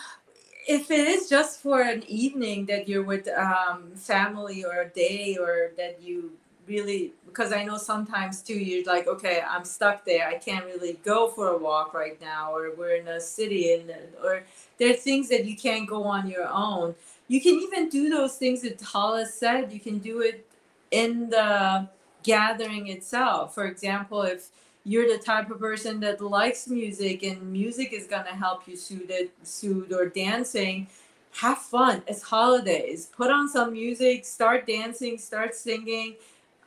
if 0.68 0.92
it 0.92 1.08
is 1.08 1.30
just 1.30 1.62
for 1.62 1.82
an 1.82 2.04
evening 2.08 2.66
that 2.68 2.88
you're 2.88 3.04
with 3.04 3.28
um, 3.30 3.92
family 3.96 4.64
or 4.64 4.82
a 4.82 4.90
day 4.90 5.38
or 5.40 5.72
that 5.78 6.02
you 6.02 6.34
really 6.68 7.14
because 7.28 7.52
I 7.52 7.64
know 7.64 7.78
sometimes 7.78 8.42
too 8.42 8.54
you're 8.54 8.86
like 8.86 9.08
okay 9.08 9.42
I'm 9.48 9.66
stuck 9.66 10.06
there. 10.06 10.28
I 10.28 10.36
can't 10.36 10.66
really 10.66 11.00
go 11.04 11.30
for 11.30 11.50
a 11.50 11.58
walk 11.58 11.94
right 11.94 12.20
now 12.22 12.56
or 12.56 12.72
we're 12.76 12.96
in 12.96 13.08
a 13.08 13.20
city 13.20 13.74
and 13.74 13.92
or 14.24 14.44
there 14.78 14.90
are 14.92 14.94
things 14.94 15.30
that 15.30 15.46
you 15.46 15.56
can't 15.56 15.88
go 15.88 16.04
on 16.04 16.30
your 16.30 16.48
own. 16.48 16.96
You 17.28 17.42
can 17.42 17.56
even 17.56 17.90
do 17.90 18.10
those 18.10 18.36
things 18.38 18.62
that 18.62 18.80
Hollis 18.82 19.34
said. 19.34 19.72
You 19.72 19.80
can 19.80 20.00
do 20.00 20.22
it 20.22 20.48
in 20.92 21.30
the 21.30 21.88
gathering 22.24 22.88
itself. 22.88 23.54
For 23.54 23.66
example 23.66 24.22
if 24.24 24.50
you're 24.84 25.08
the 25.08 25.22
type 25.22 25.50
of 25.50 25.60
person 25.60 26.00
that 26.00 26.22
likes 26.22 26.68
music 26.68 27.24
and 27.24 27.52
music 27.52 27.92
is 27.92 28.06
going 28.06 28.26
to 28.26 28.32
help 28.32 28.68
you 28.68 28.78
soothe 28.78 29.10
it 29.10 29.32
soothe 29.44 29.92
or 29.92 30.08
dancing 30.08 30.88
have 31.32 31.58
fun. 31.58 32.02
It's 32.08 32.22
holidays. 32.22 33.10
Put 33.18 33.30
on 33.30 33.50
some 33.50 33.74
music 33.74 34.26
start 34.26 34.66
dancing 34.66 35.18
start 35.18 35.54
singing 35.54 36.16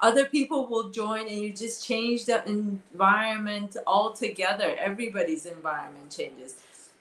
other 0.01 0.27
people 0.27 0.67
will 0.67 0.91
join 0.91 1.27
and 1.27 1.39
you 1.39 1.53
just 1.53 1.85
change 1.85 2.27
the 2.27 2.47
environment 2.49 3.77
altogether. 3.87 4.77
Everybody's 4.79 5.47
environment 5.47 6.11
changes. 6.11 6.55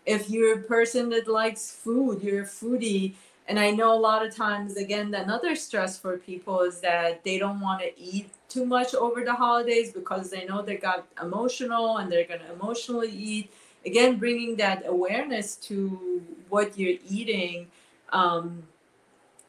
If 0.05 0.29
you're 0.29 0.59
a 0.59 0.63
person 0.63 1.09
that 1.09 1.27
likes 1.27 1.71
food 1.71 2.21
you're 2.21 2.43
a 2.43 2.45
foodie. 2.45 3.13
And 3.49 3.57
i 3.59 3.71
know 3.71 3.93
a 3.93 4.01
lot 4.09 4.25
of 4.25 4.35
times 4.35 4.75
again 4.75 5.13
another 5.13 5.55
stress 5.55 5.97
for 5.97 6.17
people 6.17 6.61
is 6.61 6.81
that 6.81 7.23
they 7.23 7.37
don't 7.37 7.61
want 7.61 7.81
to 7.81 7.97
eat 7.97 8.29
too 8.49 8.65
much 8.65 8.93
over 8.93 9.23
the 9.23 9.33
holidays 9.33 9.93
because 9.93 10.29
they 10.29 10.43
know 10.45 10.61
they 10.61 10.75
got 10.75 11.05
emotional 11.21 11.97
and 11.97 12.11
they're 12.11 12.27
going 12.27 12.41
to 12.41 12.51
emotionally 12.51 13.11
eat. 13.11 13.53
Again 13.85 14.17
bringing 14.17 14.57
that 14.57 14.83
awareness 14.85 15.55
to 15.67 16.21
what 16.49 16.77
you're 16.77 16.99
eating 17.07 17.67
um, 18.11 18.63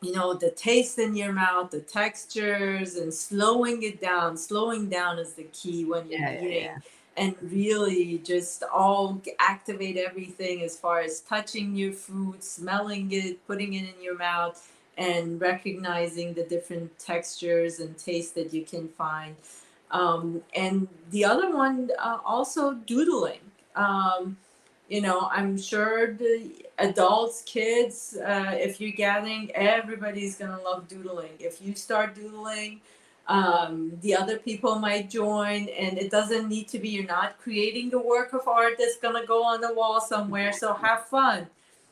you 0.00 0.12
know 0.12 0.34
the 0.34 0.50
taste 0.50 0.98
in 0.98 1.16
your 1.16 1.32
mouth 1.32 1.70
the 1.70 1.80
textures 1.80 2.96
and 2.96 3.12
slowing 3.12 3.82
it 3.82 4.00
down. 4.00 4.36
Slowing 4.36 4.88
down 4.88 5.18
is 5.18 5.34
the 5.34 5.44
key 5.52 5.84
when 5.84 6.08
you're 6.08 6.20
Yeah, 6.20 6.38
eating 6.40 6.62
yeah. 6.64 6.78
and 7.16 7.34
really 7.42 8.18
just 8.18 8.62
all 8.72 9.20
activate 9.40 9.96
everything 9.96 10.62
as 10.62 10.76
far 10.76 11.00
as 11.00 11.20
touching 11.20 11.74
your 11.74 11.92
food 11.92 12.42
smelling 12.44 13.10
it 13.12 13.44
putting 13.46 13.74
it 13.74 13.84
in 13.94 14.02
your 14.02 14.16
mouth 14.16 14.70
and 14.96 15.40
recognizing 15.40 16.34
the 16.34 16.44
different 16.44 16.96
textures 16.98 17.78
and 17.80 17.96
tastes 17.98 18.32
that 18.32 18.52
you 18.52 18.64
can 18.64 18.88
find. 18.88 19.36
Um, 19.90 20.42
and 20.54 20.88
the 21.10 21.24
other 21.24 21.54
one 21.54 21.90
uh, 21.98 22.18
also 22.24 22.74
doodling. 22.74 23.40
Um, 23.76 24.36
you 24.88 25.00
know 25.00 25.28
i'm 25.30 25.56
sure 25.58 26.14
the 26.14 26.50
adults 26.78 27.42
kids 27.42 28.16
uh, 28.24 28.52
if 28.54 28.80
you're 28.80 28.90
gathering 28.92 29.50
everybody's 29.54 30.36
gonna 30.36 30.60
love 30.62 30.88
doodling. 30.88 31.32
If 31.38 31.60
you 31.60 31.74
start 31.74 32.14
doodling 32.14 32.80
um, 33.26 33.92
the 34.00 34.14
other 34.14 34.38
people 34.38 34.76
might 34.78 35.10
join 35.10 35.68
and 35.68 35.98
it 35.98 36.10
doesn't 36.10 36.48
need 36.48 36.68
to 36.68 36.78
be 36.78 36.88
you're 36.88 37.04
not 37.04 37.38
creating 37.38 37.90
the 37.90 37.98
work 37.98 38.32
of 38.32 38.48
art 38.48 38.74
that's 38.78 38.96
gonna 38.96 39.26
go 39.26 39.44
on 39.44 39.60
the 39.60 39.74
wall 39.74 40.00
somewhere 40.00 40.52
so 40.52 40.72
have 40.72 41.06
fun. 41.06 41.46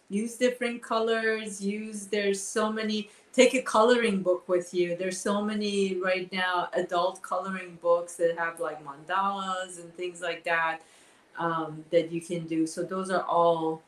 Use 0.09 0.37
different 0.37 0.83
colors 0.83 1.61
use 1.61 2.07
there's 2.07 2.43
so 2.43 2.73
many 2.73 3.11
take 3.33 3.53
a 3.55 3.61
coloring 3.61 4.23
book 4.23 4.49
with 4.49 4.73
you. 4.73 4.97
There's 4.97 5.21
so 5.21 5.43
many 5.43 5.97
right 5.97 6.33
now 6.33 6.71
adult 6.73 7.21
coloring 7.21 7.77
books 7.83 8.15
that 8.15 8.39
have 8.39 8.61
like 8.61 8.83
mandalas 8.83 9.79
and 9.79 9.93
things 9.95 10.23
like 10.23 10.45
that 10.45 10.81
um, 11.39 11.85
that 11.91 12.13
you 12.13 12.21
can 12.21 12.47
do. 12.47 12.67
So 12.67 12.83
those 12.83 13.11
are 13.11 13.23
all 13.23 13.83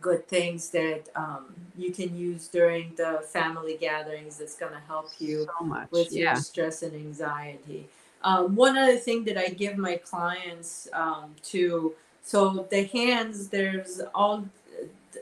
good 0.00 0.26
things 0.26 0.70
that 0.70 1.02
um, 1.14 1.54
you 1.76 1.92
can 1.92 2.16
use 2.16 2.48
during 2.48 2.94
the 2.96 3.22
family 3.32 3.76
gatherings. 3.78 4.38
That's 4.38 4.56
going 4.56 4.72
to 4.72 4.80
help 4.80 5.10
you 5.18 5.46
So 5.58 5.64
much. 5.64 5.90
with 5.90 6.12
your 6.12 6.36
stress 6.36 6.82
and 6.82 6.94
anxiety. 6.94 7.88
Um, 8.24 8.54
one 8.54 8.78
other 8.78 8.96
thing 8.96 9.24
that 9.24 9.36
I 9.36 9.48
give 9.48 9.76
my 9.76 9.96
clients 9.96 10.88
um, 10.92 11.34
to 11.44 11.94
so 12.22 12.66
the 12.70 12.84
hands, 12.84 13.48
there's 13.48 14.00
all 14.14 14.44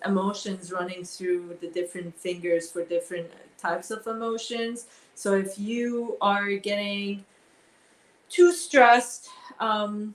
emotions 0.04 0.70
running 0.70 1.04
through 1.04 1.56
the 1.60 1.68
different 1.68 2.14
fingers 2.16 2.70
for 2.70 2.84
different 2.84 3.30
types 3.58 3.90
of 3.90 4.06
emotions. 4.06 4.86
So 5.14 5.34
if 5.34 5.58
you 5.58 6.16
are 6.20 6.52
getting 6.52 7.24
too 8.28 8.52
stressed, 8.52 9.28
um, 9.58 10.14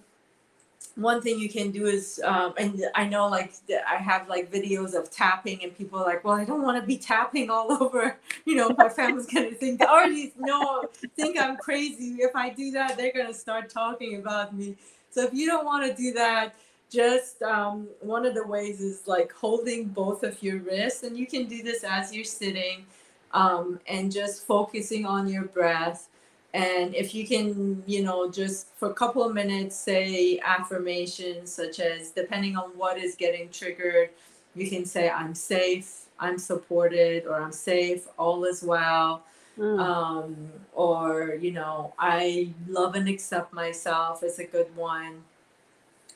one 0.95 1.21
thing 1.21 1.39
you 1.39 1.49
can 1.49 1.71
do 1.71 1.86
is, 1.88 2.21
um, 2.23 2.53
and 2.58 2.86
I 2.95 3.05
know 3.05 3.27
like 3.27 3.53
I 3.69 3.95
have 3.97 4.29
like 4.29 4.51
videos 4.51 4.93
of 4.93 5.12
tapping, 5.12 5.62
and 5.63 5.77
people 5.77 5.99
are 5.99 6.05
like, 6.05 6.23
well, 6.23 6.36
I 6.36 6.45
don't 6.45 6.62
want 6.62 6.79
to 6.79 6.88
be 6.88 6.97
tapping 6.97 7.49
all 7.49 7.71
over. 7.84 8.17
You 8.45 8.55
know, 8.55 8.69
my 8.77 8.89
family's 8.89 9.25
gonna 9.25 9.51
think 9.51 9.81
already 9.81 10.34
know, 10.38 10.86
think 11.15 11.39
I'm 11.39 11.58
crazy. 11.58 12.17
If 12.19 12.36
I 12.36 12.49
do 12.49 12.71
that, 12.71 12.97
they're 12.97 13.13
gonna 13.13 13.34
start 13.34 13.69
talking 13.69 14.17
about 14.17 14.55
me. 14.55 14.75
So 15.12 15.23
if 15.23 15.34
you 15.34 15.47
don't 15.47 15.65
want 15.65 15.86
to 15.86 16.01
do 16.01 16.13
that, 16.13 16.55
just 16.89 17.41
um, 17.41 17.88
one 17.99 18.25
of 18.25 18.34
the 18.34 18.45
ways 18.45 18.79
is 18.79 19.08
like 19.08 19.34
holding 19.34 19.88
both 19.89 20.23
of 20.23 20.41
your 20.41 20.60
wrists, 20.60 21.03
and 21.03 21.17
you 21.17 21.27
can 21.27 21.45
do 21.45 21.62
this 21.62 21.84
as 21.84 22.13
you're 22.13 22.23
sitting, 22.23 22.86
um, 23.34 23.81
and 23.88 24.12
just 24.12 24.47
focusing 24.47 25.05
on 25.05 25.27
your 25.27 25.43
breath. 25.43 26.08
And 26.56 26.96
if 26.96 27.13
you 27.13 27.28
can, 27.28 27.84
you 27.86 28.02
know, 28.02 28.32
just 28.32 28.68
for 28.78 28.89
a 28.89 28.94
couple 28.94 29.22
of 29.28 29.34
minutes 29.34 29.76
say 29.76 30.39
affirmations, 30.39 31.52
such 31.52 31.82
as 31.82 32.12
depending 32.12 32.56
on 32.56 32.70
what 32.78 32.98
is 32.98 33.15
getting 33.15 33.50
triggered, 33.50 34.10
you 34.56 34.70
can 34.70 34.86
say, 34.86 35.10
I'm 35.10 35.36
safe, 35.36 36.06
I'm 36.18 36.38
supported, 36.38 37.26
or 37.28 37.36
I'm 37.41 37.52
safe, 37.52 38.08
all 38.18 38.46
is 38.46 38.63
well 38.63 39.24
Mm. 39.58 39.80
um, 39.80 40.36
or 40.74 41.38
you 41.39 41.52
know 41.52 41.94
i 41.98 42.50
love 42.68 42.96
and 42.96 43.08
accept 43.08 43.54
myself 43.54 44.22
is 44.22 44.38
a 44.38 44.44
good 44.44 44.68
one 44.76 45.24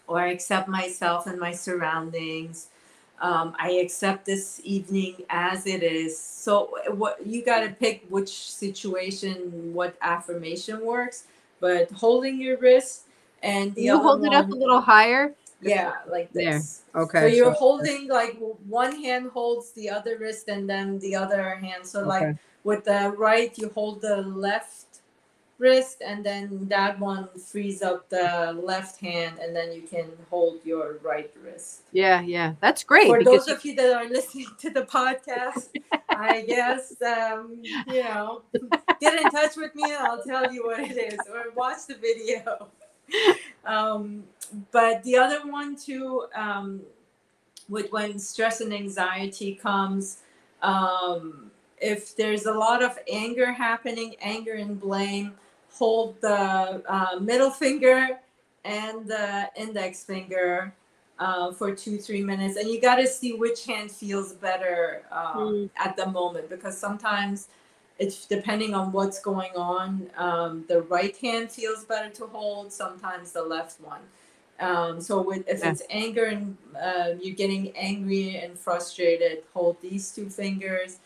or 0.07 0.19
i 0.19 0.27
accept 0.27 0.67
myself 0.67 1.25
and 1.25 1.39
my 1.39 1.53
surroundings 1.53 2.67
um, 3.21 3.55
i 3.59 3.71
accept 3.71 4.25
this 4.25 4.61
evening 4.63 5.15
as 5.29 5.65
it 5.67 5.83
is 5.83 6.17
so 6.17 6.69
what 6.91 7.25
you 7.25 7.43
got 7.43 7.61
to 7.61 7.69
pick 7.69 8.03
which 8.09 8.29
situation 8.51 9.73
what 9.73 9.95
affirmation 10.01 10.83
works 10.85 11.25
but 11.59 11.89
holding 11.91 12.39
your 12.39 12.57
wrist 12.57 13.03
and 13.43 13.73
the 13.75 13.83
you 13.83 13.99
hold 13.99 14.25
it 14.25 14.33
up 14.33 14.47
a 14.49 14.55
little 14.55 14.81
higher. 14.81 15.33
yeah 15.61 15.95
like 16.09 16.31
There. 16.33 16.61
Okay. 16.95 17.19
so 17.21 17.25
you're 17.27 17.53
so- 17.53 17.59
holding 17.59 18.07
like 18.07 18.37
one 18.67 18.95
hand 19.03 19.29
holds 19.31 19.71
the 19.71 19.89
other 19.89 20.17
wrist 20.17 20.47
and 20.47 20.69
then 20.69 20.99
the 20.99 21.15
other 21.15 21.55
hand 21.55 21.85
so 21.85 22.01
like 22.03 22.35
with 22.63 22.83
the 22.85 23.13
right 23.17 23.57
you 23.57 23.69
hold 23.75 24.01
the 24.01 24.17
left 24.17 24.88
wrist 25.59 26.01
and 26.05 26.25
then 26.25 26.67
that 26.69 26.97
one 26.99 27.27
frees 27.37 27.81
up 27.81 28.07
the 28.09 28.57
left 28.63 28.99
hand 28.99 29.37
and 29.39 29.55
then 29.55 29.71
you 29.73 29.81
can 29.81 30.05
hold 30.29 30.59
your 30.63 30.97
right 31.03 31.31
wrist 31.43 31.81
Yeah, 31.91 32.21
yeah. 32.21 32.53
That's 32.61 32.83
great. 32.83 33.07
for 33.07 33.23
those 33.23 33.47
of 33.47 33.63
you 33.65 33.75
that 33.75 33.93
are 33.93 34.07
listening 34.07 34.47
to 34.59 34.69
the 34.69 34.83
podcast 34.83 35.67
i 36.09 36.41
guess 36.41 36.93
um, 37.01 37.61
you 37.87 38.03
know 38.03 38.41
get 38.99 39.21
in 39.21 39.29
touch 39.29 39.55
with 39.55 39.73
me 39.75 39.83
and 39.83 39.99
i'll 40.07 40.23
tell 40.23 40.51
you 40.51 40.65
what 40.65 40.79
it 40.79 40.97
is 40.97 41.19
or 41.31 41.51
watch 41.55 41.85
the 41.87 41.95
video 41.95 42.67
um, 43.65 44.23
but 44.71 45.03
the 45.03 45.15
other 45.17 45.39
one 45.49 45.75
too 45.75 46.25
um, 46.35 46.81
with 47.67 47.91
when 47.91 48.17
stress 48.17 48.61
and 48.61 48.73
anxiety 48.73 49.53
comes 49.55 50.19
um, 50.61 51.51
if 51.81 52.15
there's 52.15 52.45
a 52.45 52.53
lot 52.53 52.83
of 52.83 52.97
anger 53.11 53.51
happening 53.51 54.15
anger 54.21 54.53
and 54.53 54.79
blame 54.79 55.33
hold 55.79 56.19
the 56.21 56.83
uh, 56.87 57.17
middle 57.21 57.49
finger 57.51 58.19
and 58.65 59.07
the 59.07 59.49
index 59.55 60.03
finger 60.03 60.73
uh, 61.19 61.51
for 61.53 61.73
two 61.73 61.97
three 61.97 62.23
minutes 62.23 62.57
and 62.57 62.69
you 62.69 62.79
got 62.81 62.97
to 62.97 63.07
see 63.07 63.33
which 63.33 63.65
hand 63.65 63.89
feels 63.91 64.33
better 64.33 65.03
um, 65.11 65.37
Mm. 65.37 65.69
at 65.77 65.95
the 65.97 66.07
moment 66.07 66.49
because 66.49 66.77
sometimes 66.77 67.47
it's 67.97 68.25
depending 68.25 68.73
on 68.73 68.91
what's 68.91 69.19
going 69.21 69.51
on 69.55 70.09
um, 70.17 70.65
the 70.67 70.81
right 70.83 71.15
hand 71.17 71.51
feels 71.51 71.85
better 71.85 72.09
to 72.09 72.25
hold 72.27 72.71
sometimes 72.71 73.31
the 73.31 73.43
left 73.43 73.79
one 73.81 74.01
um, 74.59 74.99
so 75.01 75.21
with, 75.21 75.43
if 75.47 75.59
Yeah. 75.59 75.71
it's 75.71 75.83
anger 75.89 76.25
and 76.25 76.57
uh, 76.87 77.09
you're 77.21 77.35
getting 77.43 77.71
angry 77.77 78.37
and 78.37 78.57
frustrated 78.59 79.43
hold 79.53 79.75
these 79.81 80.11
two 80.15 80.29
fingers 80.29 80.99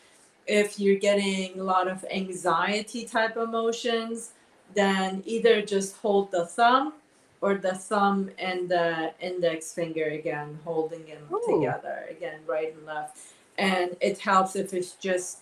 if 0.46 0.78
you're 0.80 0.98
getting 1.10 1.58
a 1.60 1.64
lot 1.64 1.86
of 1.88 2.04
anxiety 2.10 3.04
type 3.04 3.36
emotions 3.36 4.32
then 4.74 5.22
either 5.26 5.62
just 5.62 5.96
hold 5.98 6.30
the 6.30 6.46
thumb 6.46 6.94
or 7.40 7.56
the 7.56 7.74
thumb 7.74 8.30
and 8.38 8.68
the 8.68 9.12
index 9.20 9.72
finger 9.72 10.04
again 10.04 10.58
holding 10.64 11.04
them 11.04 11.22
Ooh. 11.32 11.42
together 11.46 12.06
again 12.10 12.40
right 12.46 12.74
and 12.74 12.86
left 12.86 13.18
and 13.58 13.96
it 14.00 14.18
helps 14.18 14.56
if 14.56 14.72
it's 14.72 14.92
just 14.92 15.40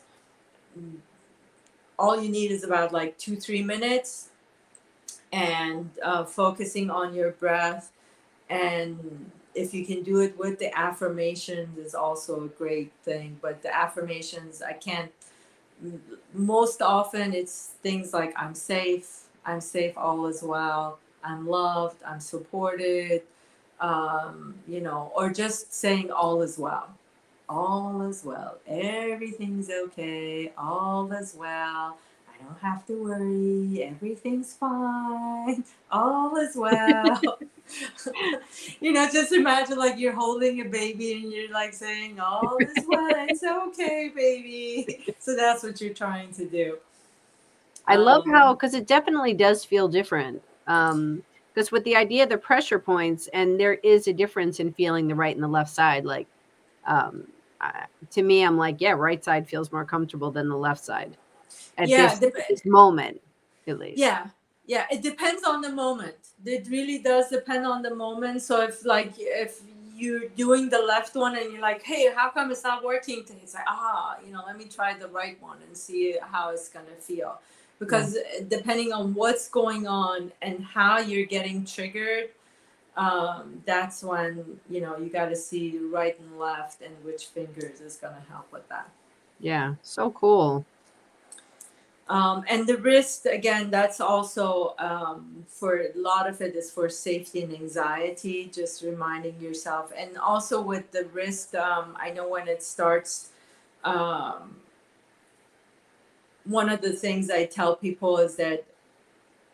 mm, 0.78 0.96
all 1.98 2.20
you 2.20 2.28
need 2.28 2.50
is 2.50 2.64
about 2.64 2.92
like 2.92 3.16
two 3.18 3.37
three 3.37 3.62
minutes 3.62 4.30
and 5.32 5.90
uh, 6.02 6.24
focusing 6.24 6.90
on 6.90 7.14
your 7.14 7.30
breath 7.30 7.92
and 8.50 9.30
if 9.54 9.72
you 9.72 9.85
can 9.85 10.02
do 10.02 10.20
it 10.20 10.37
with 10.38 10.58
the 10.58 10.76
affirmations 10.76 11.78
is 11.78 11.94
also 11.94 12.44
a 12.44 12.48
great 12.48 12.92
thing 13.04 13.38
but 13.40 13.62
the 13.62 13.74
affirmations 13.74 14.61
i 14.61 14.72
can't 14.72 15.12
most 16.34 16.82
often 16.82 17.34
it's 17.34 17.72
things 17.82 18.12
like 18.12 18.32
i'm 18.36 18.54
safe 18.54 19.22
i'm 19.44 19.60
safe 19.60 19.96
all 19.98 20.26
is 20.26 20.42
well 20.42 20.98
i'm 21.24 21.46
loved 21.48 22.02
i'm 22.04 22.20
supported 22.20 23.22
um, 23.80 24.54
you 24.68 24.80
know 24.80 25.12
or 25.14 25.30
just 25.30 25.74
saying 25.74 26.10
all 26.10 26.40
is 26.42 26.58
well. 26.58 26.88
All 27.48 28.02
is 28.02 28.24
well. 28.24 28.58
Everything's 28.66 29.68
okay. 29.68 30.52
All 30.56 31.12
is 31.12 31.34
well. 31.36 31.98
I 32.28 32.42
don't 32.42 32.58
have 32.60 32.86
to 32.86 32.94
worry. 33.02 33.82
Everything's 33.82 34.54
fine. 34.54 35.64
All 35.90 36.36
is 36.36 36.56
well 36.56 37.20
you 38.80 38.92
know 38.92 39.08
just 39.11 39.32
imagine 39.32 39.78
like 39.78 39.98
you're 39.98 40.12
holding 40.12 40.61
a 40.61 40.64
baby 40.64 41.12
and 41.14 41.32
you're 41.32 41.50
like 41.50 41.72
saying 41.72 42.18
all 42.20 42.58
is 42.58 42.85
well 42.88 43.26
it's 43.28 43.42
okay 43.42 44.11
baby 44.14 45.14
so 45.18 45.35
that's 45.37 45.62
what 45.62 45.80
you're 45.80 45.94
trying 45.94 46.32
to 46.32 46.46
do 46.46 46.78
I 47.87 47.96
love 47.96 48.22
Um, 48.26 48.32
how 48.32 48.54
because 48.54 48.74
it 48.74 48.87
definitely 48.87 49.35
does 49.35 49.64
feel 49.64 49.88
different. 49.88 50.42
Um, 50.66 51.22
because 51.54 51.70
with 51.70 51.85
the 51.85 51.96
idea 51.96 52.22
of 52.22 52.30
the 52.30 52.38
pressure 52.38 52.78
points, 52.78 53.28
and 53.35 53.61
there 53.61 53.74
is 53.74 54.08
a 54.08 54.12
difference 54.12 54.58
in 54.58 54.72
feeling 54.72 55.06
the 55.06 55.14
right 55.14 55.35
and 55.35 55.44
the 55.44 55.48
left 55.48 55.70
side. 55.70 56.06
Like, 56.06 56.26
um, 56.87 57.24
I, 57.61 57.85
to 58.12 58.22
me, 58.22 58.42
I'm 58.42 58.56
like, 58.56 58.80
yeah, 58.80 58.92
right 58.92 59.22
side 59.22 59.46
feels 59.46 59.70
more 59.70 59.85
comfortable 59.85 60.30
than 60.30 60.48
the 60.48 60.56
left 60.56 60.82
side 60.82 61.14
at 61.76 61.90
Yeah, 61.90 62.08
this, 62.08 62.20
dep- 62.20 62.48
this 62.48 62.64
moment, 62.64 63.20
at 63.66 63.78
least. 63.78 63.98
Yeah, 63.98 64.28
yeah. 64.66 64.87
It 64.90 65.02
depends 65.02 65.44
on 65.44 65.61
the 65.61 65.68
moment. 65.68 66.21
It 66.44 66.66
really 66.68 66.98
does 66.98 67.28
depend 67.28 67.66
on 67.66 67.83
the 67.83 67.94
moment. 67.94 68.42
So 68.42 68.62
if 68.62 68.85
like 68.85 69.12
if 69.18 69.61
you're 69.94 70.28
doing 70.31 70.68
the 70.68 70.78
left 70.81 71.14
one 71.14 71.37
and 71.37 71.52
you're 71.52 71.61
like, 71.61 71.83
hey, 71.83 72.12
how 72.14 72.31
come 72.31 72.50
it's 72.50 72.64
not 72.64 72.85
working? 72.85 73.24
Then 73.26 73.38
It's 73.42 73.55
like, 73.55 73.64
ah, 73.68 74.16
you 74.24 74.33
know, 74.33 74.42
let 74.46 74.57
me 74.59 74.64
try 74.64 74.98
the 74.98 75.09
right 75.09 75.40
one 75.40 75.59
and 75.66 75.76
see 75.76 76.16
how 76.20 76.50
it's 76.50 76.68
gonna 76.68 76.96
feel. 76.98 77.40
Because 77.78 78.16
uh, 78.16 78.44
depending 78.48 78.92
on 78.92 79.14
what's 79.14 79.48
going 79.48 79.87
on 79.87 80.33
and 80.40 80.64
how 80.64 80.98
you're 80.98 81.26
getting 81.26 81.64
triggered, 81.64 82.31
um, 82.96 83.62
that's 83.64 84.02
when 84.02 84.61
you 84.68 84.81
know 84.81 84.98
you 84.98 85.09
got 85.09 85.28
to 85.28 85.37
see 85.37 85.78
right 85.78 86.18
and 86.18 86.38
left 86.38 86.83
and 86.83 86.94
which 87.05 87.26
fingers 87.26 87.81
is 87.81 87.96
gonna 87.96 88.22
help 88.28 88.52
with 88.52 88.68
that. 88.68 88.88
Yeah. 89.40 89.74
So 89.83 90.11
cool. 90.11 90.64
Um, 92.12 92.44
and 92.46 92.66
the 92.66 92.77
wrist, 92.77 93.25
again, 93.25 93.70
that's 93.70 93.98
also 93.98 94.75
um, 94.79 95.46
for 95.48 95.79
a 95.79 95.92
lot 95.96 96.29
of 96.29 96.42
it 96.42 96.55
is 96.55 96.70
for 96.70 96.90
safety 96.90 97.42
and 97.42 97.55
anxiety, 97.55 98.51
just 98.53 98.83
reminding 98.83 99.40
yourself. 99.40 99.90
And 99.96 100.18
also 100.18 100.61
with 100.61 100.90
the 100.90 101.07
wrist, 101.14 101.55
um, 101.55 101.96
I 101.98 102.11
know 102.11 102.29
when 102.29 102.48
it 102.48 102.62
starts, 102.62 103.31
um, 103.83 104.57
one 106.44 106.68
of 106.68 106.83
the 106.83 106.92
things 106.92 107.31
I 107.31 107.46
tell 107.46 107.77
people 107.77 108.18
is 108.18 108.37
that, 108.37 108.62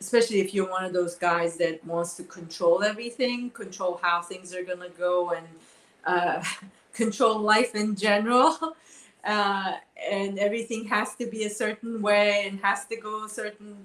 especially 0.00 0.40
if 0.40 0.52
you're 0.52 0.68
one 0.68 0.84
of 0.84 0.92
those 0.92 1.14
guys 1.14 1.58
that 1.58 1.84
wants 1.84 2.14
to 2.14 2.24
control 2.24 2.82
everything, 2.82 3.50
control 3.50 4.00
how 4.02 4.20
things 4.20 4.52
are 4.52 4.64
going 4.64 4.80
to 4.80 4.90
go, 4.98 5.30
and 5.30 5.46
uh, 6.04 6.42
control 6.92 7.38
life 7.38 7.76
in 7.76 7.94
general. 7.94 8.74
Uh, 9.24 9.74
and 10.10 10.38
everything 10.38 10.84
has 10.86 11.14
to 11.16 11.26
be 11.26 11.44
a 11.44 11.50
certain 11.50 12.00
way 12.00 12.46
and 12.46 12.60
has 12.60 12.86
to 12.86 12.96
go 12.96 13.24
a 13.24 13.28
certain 13.28 13.76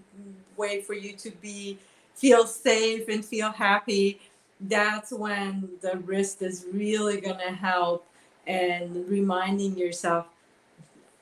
way 0.57 0.81
for 0.81 0.93
you 0.93 1.13
to 1.13 1.31
be 1.41 1.77
feel 2.15 2.45
safe 2.45 3.07
and 3.09 3.25
feel 3.25 3.51
happy. 3.51 4.19
That's 4.61 5.11
when 5.11 5.69
the 5.81 5.97
wrist 5.97 6.41
is 6.41 6.65
really 6.71 7.19
going 7.19 7.39
to 7.39 7.51
help 7.51 8.05
and 8.45 9.07
reminding 9.09 9.77
yourself 9.77 10.27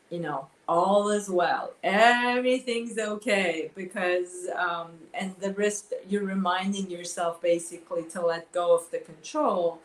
you 0.10 0.20
know 0.20 0.48
all 0.68 1.10
is 1.10 1.30
well. 1.30 1.72
Everything's 1.84 2.98
okay 2.98 3.72
because 3.76 4.48
um, 4.56 4.92
and 5.14 5.36
the 5.40 5.54
wrist 5.54 5.94
you're 6.08 6.24
reminding 6.24 6.90
yourself 6.90 7.42
basically 7.42 8.04
to 8.04 8.26
let 8.26 8.52
go 8.52 8.76
of 8.76 8.90
the 8.92 9.00
control 9.00 9.80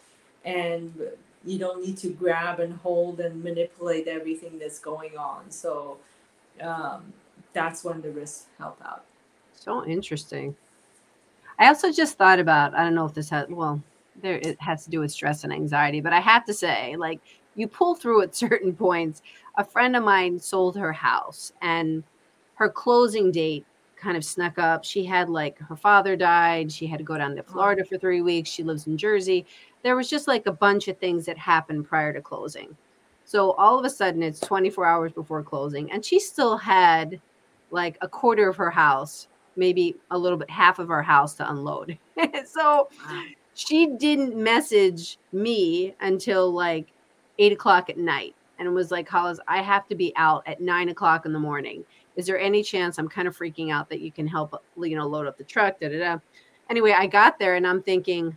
and 0.45 0.93
you 1.47 1.59
don't 1.59 1.85
need 1.85 1.97
to 1.99 2.11
grab 2.11 2.61
and 2.61 2.75
hold 2.75 3.21
and 3.21 3.43
manipulate 3.43 4.09
everything 4.09 4.59
that's 4.59 4.79
going 4.79 5.17
on. 5.17 5.51
So 5.51 5.99
um, 6.61 7.13
that's 7.53 7.85
when 7.85 8.03
the 8.03 8.11
risks 8.11 8.47
help 8.59 8.81
out. 8.85 9.05
So 9.55 9.87
interesting. 9.87 10.57
I 11.59 11.69
also 11.69 11.93
just 11.93 12.19
thought 12.19 12.39
about, 12.39 12.75
I 12.75 12.85
don't 12.85 12.95
know 12.95 13.07
if 13.07 13.15
this 13.15 13.31
has, 13.31 13.49
well, 13.49 13.81
there 14.23 14.39
it 14.39 14.61
has 14.61 14.85
to 14.85 14.91
do 14.91 15.01
with 15.01 15.13
stress 15.13 15.45
and 15.45 15.53
anxiety, 15.53 16.01
but 16.01 16.13
I 16.13 16.21
have 16.21 16.45
to 16.47 16.55
say, 16.55 16.97
like, 16.97 17.21
you 17.55 17.67
pull 17.69 17.95
through 17.95 18.23
at 18.23 18.35
certain 18.35 18.75
points. 18.75 19.23
A 19.57 19.65
friend 19.65 19.97
of 19.97 20.05
mine 20.05 20.39
sold 20.39 20.77
her 20.77 20.93
house 20.93 21.53
and 21.63 22.03
her 22.55 22.69
closing 22.69 23.31
date 23.31 23.65
kind 23.97 24.17
of 24.17 24.25
snuck 24.25 24.59
up. 24.59 24.85
She 24.85 25.05
had 25.05 25.29
like 25.29 25.59
her 25.59 25.77
father 25.77 26.17
died. 26.17 26.71
She 26.71 26.87
had 26.87 26.99
to 26.99 27.05
go 27.05 27.17
down 27.17 27.35
to 27.37 27.43
Florida 27.43 27.85
for 27.85 27.97
three 27.97 28.21
weeks. 28.21 28.51
She 28.51 28.63
lives 28.63 28.87
in 28.87 28.99
Jersey. 28.99 29.47
There 29.87 29.95
was 29.95 30.11
just 30.11 30.27
like 30.27 30.49
a 30.49 30.53
bunch 30.53 30.89
of 30.89 30.99
things 30.99 31.27
that 31.27 31.39
happened 31.39 31.87
prior 31.87 32.13
to 32.13 32.21
closing. 32.21 32.77
So 33.25 33.53
all 33.53 33.79
of 33.79 33.85
a 33.85 33.89
sudden, 33.89 34.21
it's 34.21 34.41
24 34.41 34.85
hours 34.85 35.13
before 35.13 35.45
closing, 35.45 35.93
and 35.93 36.05
she 36.05 36.19
still 36.19 36.57
had 36.57 37.21
like 37.71 37.97
a 38.01 38.09
quarter 38.09 38.49
of 38.49 38.57
her 38.57 38.69
house, 38.69 39.29
maybe 39.55 39.95
a 40.11 40.19
little 40.19 40.39
bit 40.39 40.51
half 40.51 40.81
of 40.81 40.89
her 40.89 41.05
house 41.05 41.35
to 41.35 41.49
unload. 41.49 41.97
so 42.47 42.89
she 43.55 43.87
didn't 43.87 44.35
message 44.35 45.19
me 45.31 45.95
until 46.01 46.51
like 46.51 46.89
eight 47.39 47.53
o'clock 47.53 47.89
at 47.89 47.97
night 47.97 48.35
and 48.59 48.75
was 48.75 48.91
like, 48.91 49.09
Hollis, 49.09 49.39
I 49.47 49.63
have 49.63 49.87
to 49.87 49.95
be 49.95 50.13
out 50.17 50.43
at 50.49 50.61
nine 50.61 50.89
o'clock 50.89 51.27
in 51.27 51.33
the 51.33 51.39
morning. 51.39 51.85
Is 52.17 52.27
there 52.27 52.41
any 52.41 52.65
chance 52.65 52.99
I'm 52.99 53.09
kind 53.09 53.29
of 53.29 53.39
freaking 53.39 53.71
out 53.71 53.89
that 53.91 54.01
you 54.01 54.11
can 54.11 54.27
help, 54.27 54.61
you 54.77 54.97
know, 54.97 55.07
load 55.07 55.29
up 55.29 55.39
the 55.39 55.45
truck? 55.45 55.79
Da, 55.79 55.91
da, 55.91 55.99
da. 56.01 56.19
Anyway, 56.71 56.91
I 56.91 57.07
got 57.07 57.39
there 57.39 57.55
and 57.55 57.65
I'm 57.65 57.85
thinking, 57.85 58.37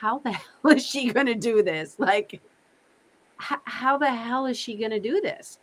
how 0.00 0.18
the 0.20 0.32
hell 0.62 0.72
is 0.72 0.86
she 0.86 1.12
going 1.12 1.26
to 1.26 1.34
do 1.34 1.62
this? 1.62 1.96
Like, 1.98 2.40
h- 3.40 3.58
how 3.64 3.98
the 3.98 4.10
hell 4.10 4.46
is 4.46 4.58
she 4.58 4.76
going 4.76 4.90
to 4.92 5.00
do 5.00 5.20
this? 5.20 5.58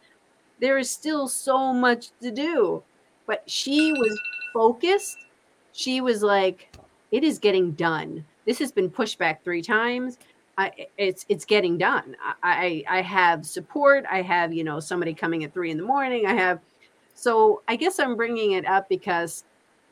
There 0.62 0.78
is 0.78 0.90
still 0.90 1.28
so 1.28 1.74
much 1.74 2.12
to 2.22 2.32
do. 2.32 2.84
But 3.26 3.44
she 3.50 3.92
was 3.94 4.20
focused. 4.54 5.18
She 5.74 6.02
was 6.02 6.22
like, 6.22 6.70
it 7.12 7.24
is 7.24 7.40
getting 7.40 7.72
done. 7.72 8.24
This 8.46 8.60
has 8.60 8.72
been 8.72 8.90
pushed 8.90 9.18
back 9.18 9.44
three 9.44 9.62
times. 9.62 10.18
I, 10.60 10.72
it's 10.98 11.24
it's 11.30 11.46
getting 11.46 11.78
done. 11.78 12.16
I, 12.42 12.84
I 12.88 12.98
I 12.98 13.02
have 13.02 13.46
support. 13.46 14.06
I 14.10 14.24
have 14.24 14.52
you 14.52 14.64
know 14.64 14.80
somebody 14.80 15.14
coming 15.14 15.44
at 15.44 15.54
three 15.54 15.70
in 15.70 15.78
the 15.78 15.84
morning. 15.84 16.26
I 16.26 16.34
have, 16.34 16.62
so 17.14 17.62
I 17.68 17.76
guess 17.76 18.00
I'm 18.00 18.16
bringing 18.16 18.54
it 18.54 18.66
up 18.66 18.90
because 18.90 19.44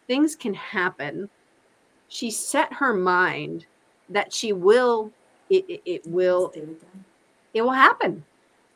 things 0.07 0.35
can 0.35 0.55
happen. 0.55 1.29
She 2.07 2.31
set 2.31 2.73
her 2.73 2.93
mind 2.93 3.67
that 4.09 4.33
she 4.33 4.53
will. 4.53 5.11
It, 5.49 5.65
it, 5.67 5.81
it 5.85 6.07
will 6.07 6.53
it 7.53 7.61
will 7.61 7.71
happen. 7.71 8.23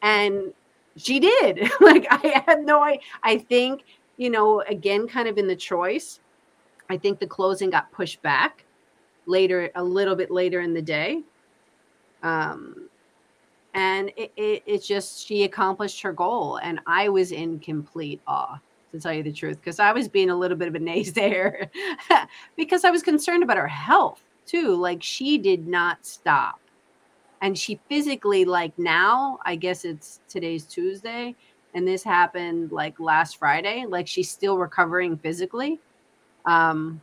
And 0.02 0.54
she 0.98 1.20
did. 1.20 1.70
Like 1.82 2.08
i 2.12 2.44
had 2.46 2.66
no 2.66 2.82
i 2.82 3.00
i 3.24 3.38
think 3.38 3.84
you 4.18 4.30
know 4.30 4.62
again 4.62 5.08
kind 5.08 5.28
of 5.28 5.38
in 5.38 5.48
the 5.48 5.56
choice 5.56 6.20
i 6.90 6.98
think 6.98 7.20
the 7.20 7.28
closing 7.28 7.70
got 7.70 7.92
pushed 7.92 8.22
back 8.22 8.66
later 9.26 9.72
a 9.76 9.84
little 9.84 10.16
bit 10.16 10.30
later 10.30 10.62
in 10.62 10.74
the 10.74 10.82
day. 10.82 11.24
Um 12.22 12.90
and 13.74 14.12
it, 14.18 14.32
it, 14.36 14.64
it 14.66 14.84
just 14.84 15.26
she 15.26 15.44
accomplished 15.44 16.02
her 16.02 16.12
goal 16.12 16.58
and 16.58 16.80
i 16.88 17.08
was 17.08 17.32
in 17.32 17.60
complete 17.60 18.20
awe 18.28 18.60
to 18.92 19.00
tell 19.00 19.14
you 19.14 19.22
the 19.22 19.32
truth 19.32 19.58
because 19.58 19.80
i 19.80 19.92
was 19.92 20.08
being 20.08 20.32
a 20.32 20.36
little 20.36 20.58
bit 20.58 20.68
of 20.68 20.76
a 20.76 20.80
naysayer 20.90 21.70
because 22.58 22.84
i 22.84 22.90
was 22.90 23.04
concerned 23.04 23.44
about 23.44 23.58
her 23.58 23.68
health 23.68 24.22
too 24.50 24.76
like 24.76 25.02
she 25.04 25.38
did 25.38 25.68
not 25.68 26.06
stop 26.06 26.60
and 27.42 27.58
she 27.58 27.80
physically 27.88 28.46
like 28.46 28.78
now 28.78 29.40
i 29.46 29.56
guess 29.56 29.86
it's 29.86 30.20
today's 30.28 30.66
tuesday 30.66 31.36
and 31.74 31.88
this 31.88 32.04
happened 32.04 32.72
like 32.72 33.00
last 33.00 33.38
friday 33.38 33.86
like 33.88 34.08
she's 34.08 34.30
still 34.30 34.58
recovering 34.58 35.18
physically 35.18 35.80
um 36.46 37.00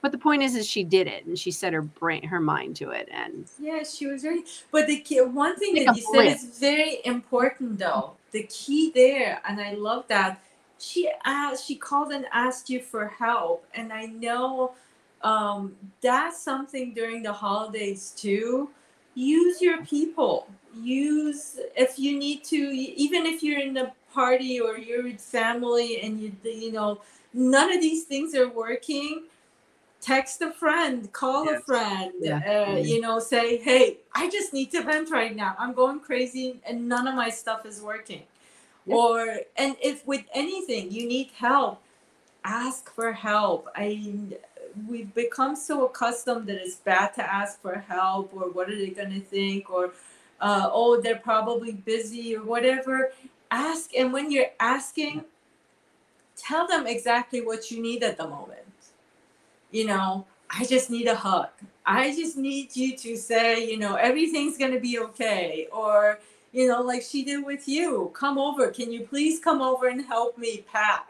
but 0.00 0.12
the 0.12 0.18
point 0.18 0.42
is 0.42 0.54
is 0.54 0.66
she 0.66 0.84
did 0.84 1.06
it 1.06 1.26
and 1.26 1.38
she 1.38 1.50
set 1.50 1.72
her 1.72 1.82
brain 1.82 2.22
her 2.22 2.40
mind 2.40 2.76
to 2.76 2.90
it 2.90 3.08
and 3.12 3.48
Yeah, 3.58 3.82
she 3.82 4.06
was 4.06 4.22
very. 4.22 4.44
But 4.70 4.86
the 4.86 5.00
key, 5.00 5.20
one 5.20 5.56
thing 5.56 5.74
that 5.74 5.96
you 5.96 6.02
said 6.02 6.26
is 6.26 6.58
very 6.58 7.00
important, 7.04 7.78
though. 7.78 8.16
The 8.30 8.44
key 8.44 8.92
there, 8.94 9.40
and 9.46 9.60
I 9.60 9.72
love 9.72 10.06
that 10.08 10.40
she 10.78 11.10
asked, 11.24 11.66
she 11.66 11.74
called 11.74 12.12
and 12.12 12.26
asked 12.32 12.70
you 12.70 12.80
for 12.80 13.08
help, 13.08 13.66
and 13.74 13.92
I 13.92 14.06
know 14.06 14.74
um, 15.22 15.74
that's 16.00 16.40
something 16.42 16.94
during 16.94 17.22
the 17.22 17.32
holidays 17.32 18.12
too. 18.16 18.70
Use 19.14 19.60
your 19.60 19.84
people. 19.84 20.46
Use 20.80 21.58
if 21.76 21.98
you 21.98 22.18
need 22.18 22.44
to, 22.44 22.56
even 22.56 23.26
if 23.26 23.42
you're 23.42 23.60
in 23.60 23.76
a 23.76 23.92
party 24.12 24.60
or 24.60 24.78
you're 24.78 25.02
with 25.02 25.20
family, 25.20 26.00
and 26.02 26.20
you 26.20 26.32
you 26.44 26.72
know 26.72 27.00
none 27.34 27.72
of 27.72 27.80
these 27.80 28.04
things 28.04 28.34
are 28.34 28.48
working 28.48 29.24
text 30.00 30.40
a 30.42 30.52
friend, 30.52 31.12
call 31.12 31.48
a 31.48 31.60
friend, 31.60 32.12
Yeah. 32.20 32.36
uh, 32.38 32.76
Mhm. 32.76 32.84
you 32.86 33.00
know, 33.00 33.18
say, 33.18 33.56
hey, 33.58 33.98
I 34.14 34.28
just 34.30 34.52
need 34.52 34.70
to 34.72 34.82
vent 34.82 35.10
right 35.10 35.34
now. 35.34 35.56
I'm 35.58 35.72
going 35.72 36.00
crazy 36.00 36.60
and 36.64 36.88
none 36.88 37.06
of 37.06 37.14
my 37.14 37.30
stuff 37.30 37.66
is 37.66 37.80
working. 37.82 38.22
Or, 38.86 39.40
and 39.56 39.76
if 39.82 40.06
with 40.06 40.24
anything 40.32 40.90
you 40.90 41.06
need 41.06 41.30
help, 41.36 41.82
ask 42.44 42.90
for 42.94 43.12
help. 43.12 43.68
I, 43.76 44.02
we've 44.86 45.12
become 45.14 45.56
so 45.56 45.86
accustomed 45.86 46.46
that 46.48 46.56
it's 46.56 46.76
bad 46.76 47.14
to 47.14 47.22
ask 47.22 47.60
for 47.60 47.84
help 47.88 48.32
or 48.34 48.50
what 48.50 48.68
are 48.68 48.76
they 48.76 48.90
going 48.90 49.12
to 49.12 49.20
think 49.20 49.70
or, 49.70 49.92
uh, 50.40 50.68
oh, 50.72 51.00
they're 51.00 51.16
probably 51.16 51.72
busy 51.72 52.36
or 52.36 52.44
whatever. 52.44 53.12
Ask. 53.50 53.94
And 53.96 54.12
when 54.12 54.30
you're 54.30 54.50
asking, 54.60 55.24
tell 56.36 56.68
them 56.68 56.86
exactly 56.86 57.40
what 57.40 57.70
you 57.70 57.82
need 57.82 58.02
at 58.02 58.18
the 58.18 58.28
moment 58.28 58.68
you 59.70 59.86
know, 59.86 60.26
I 60.50 60.64
just 60.64 60.90
need 60.90 61.06
a 61.08 61.14
hug. 61.14 61.48
I 61.84 62.14
just 62.14 62.36
need 62.36 62.74
you 62.74 62.96
to 62.96 63.16
say, 63.16 63.68
you 63.68 63.78
know, 63.78 63.94
everything's 63.96 64.58
going 64.58 64.72
to 64.72 64.80
be 64.80 64.98
okay. 64.98 65.68
Or, 65.72 66.20
you 66.52 66.68
know, 66.68 66.82
like 66.82 67.02
she 67.02 67.24
did 67.24 67.44
with 67.44 67.68
you, 67.68 68.10
come 68.14 68.38
over. 68.38 68.70
Can 68.70 68.92
you 68.92 69.06
please 69.06 69.40
come 69.40 69.60
over 69.60 69.88
and 69.88 70.04
help 70.04 70.38
me 70.38 70.64
pack? 70.70 71.08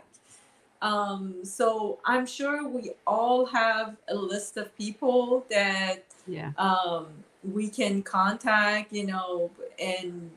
Um, 0.81 1.45
so 1.45 1.99
I'm 2.05 2.27
sure 2.27 2.67
we 2.69 2.93
all 3.07 3.47
have 3.47 3.97
a 4.09 4.14
list 4.14 4.57
of 4.57 4.77
people 4.77 5.45
that 5.51 6.05
Yeah. 6.27 6.53
um, 6.57 7.07
we 7.43 7.69
can 7.69 8.03
contact, 8.03 8.93
you 8.93 9.07
know, 9.07 9.51
and 9.79 10.31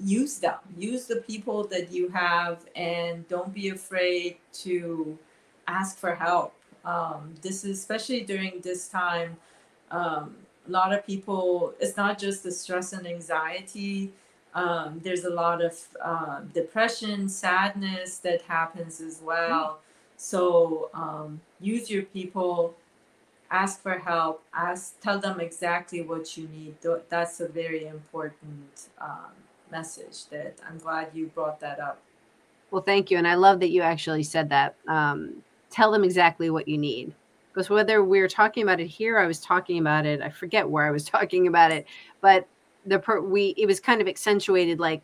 use 0.00 0.38
them. 0.38 0.58
Use 0.76 1.06
the 1.06 1.16
people 1.16 1.64
that 1.68 1.90
you 1.92 2.08
have, 2.10 2.66
and 2.74 3.26
don't 3.28 3.52
be 3.54 3.68
afraid 3.70 4.36
to 4.64 5.18
ask 5.66 5.98
for 5.98 6.14
help. 6.14 6.52
Um, 6.84 7.34
this 7.42 7.64
is 7.64 7.78
especially 7.78 8.20
during 8.22 8.60
this 8.60 8.88
time. 8.88 9.36
Um, 9.90 10.36
a 10.68 10.70
lot 10.70 10.92
of 10.92 11.06
people. 11.06 11.74
It's 11.80 11.96
not 11.96 12.18
just 12.18 12.42
the 12.42 12.50
stress 12.50 12.92
and 12.92 13.06
anxiety. 13.06 14.12
Um, 14.56 15.00
there's 15.04 15.24
a 15.24 15.30
lot 15.30 15.62
of 15.62 15.74
uh, 16.02 16.40
depression, 16.54 17.28
sadness 17.28 18.18
that 18.18 18.42
happens 18.42 19.00
as 19.00 19.20
well. 19.22 19.80
So 20.16 20.90
um, 20.94 21.40
use 21.60 21.90
your 21.90 22.04
people 22.04 22.74
ask 23.50 23.80
for 23.80 23.96
help 23.98 24.42
ask 24.52 25.00
tell 25.00 25.20
them 25.20 25.38
exactly 25.38 26.02
what 26.02 26.36
you 26.36 26.48
need 26.48 26.74
that's 27.08 27.38
a 27.38 27.46
very 27.46 27.86
important 27.86 28.88
um, 29.00 29.30
message 29.70 30.26
that 30.30 30.54
i'm 30.68 30.78
glad 30.78 31.08
you 31.14 31.26
brought 31.28 31.60
that 31.60 31.78
up 31.78 32.00
Well, 32.70 32.82
thank 32.82 33.10
you. 33.10 33.18
And 33.18 33.28
I 33.28 33.34
love 33.34 33.60
that 33.60 33.70
you 33.70 33.82
actually 33.82 34.24
said 34.24 34.48
that. 34.50 34.74
Um, 34.88 35.42
tell 35.70 35.90
them 35.92 36.04
exactly 36.04 36.50
what 36.50 36.68
you 36.68 36.78
need. 36.78 37.14
Because 37.52 37.70
whether 37.70 38.04
we 38.04 38.20
are 38.20 38.28
talking 38.28 38.62
about 38.62 38.80
it 38.80 38.88
here, 38.88 39.18
I 39.18 39.26
was 39.26 39.40
talking 39.40 39.78
about 39.78 40.04
it, 40.04 40.20
I 40.20 40.28
forget 40.28 40.68
where 40.68 40.84
I 40.84 40.90
was 40.90 41.04
talking 41.16 41.46
about 41.46 41.70
it, 41.72 41.86
but 42.20 42.46
the 42.86 42.98
per- 42.98 43.20
we 43.20 43.54
it 43.56 43.66
was 43.66 43.80
kind 43.80 44.00
of 44.00 44.08
accentuated 44.08 44.78
like 44.80 45.02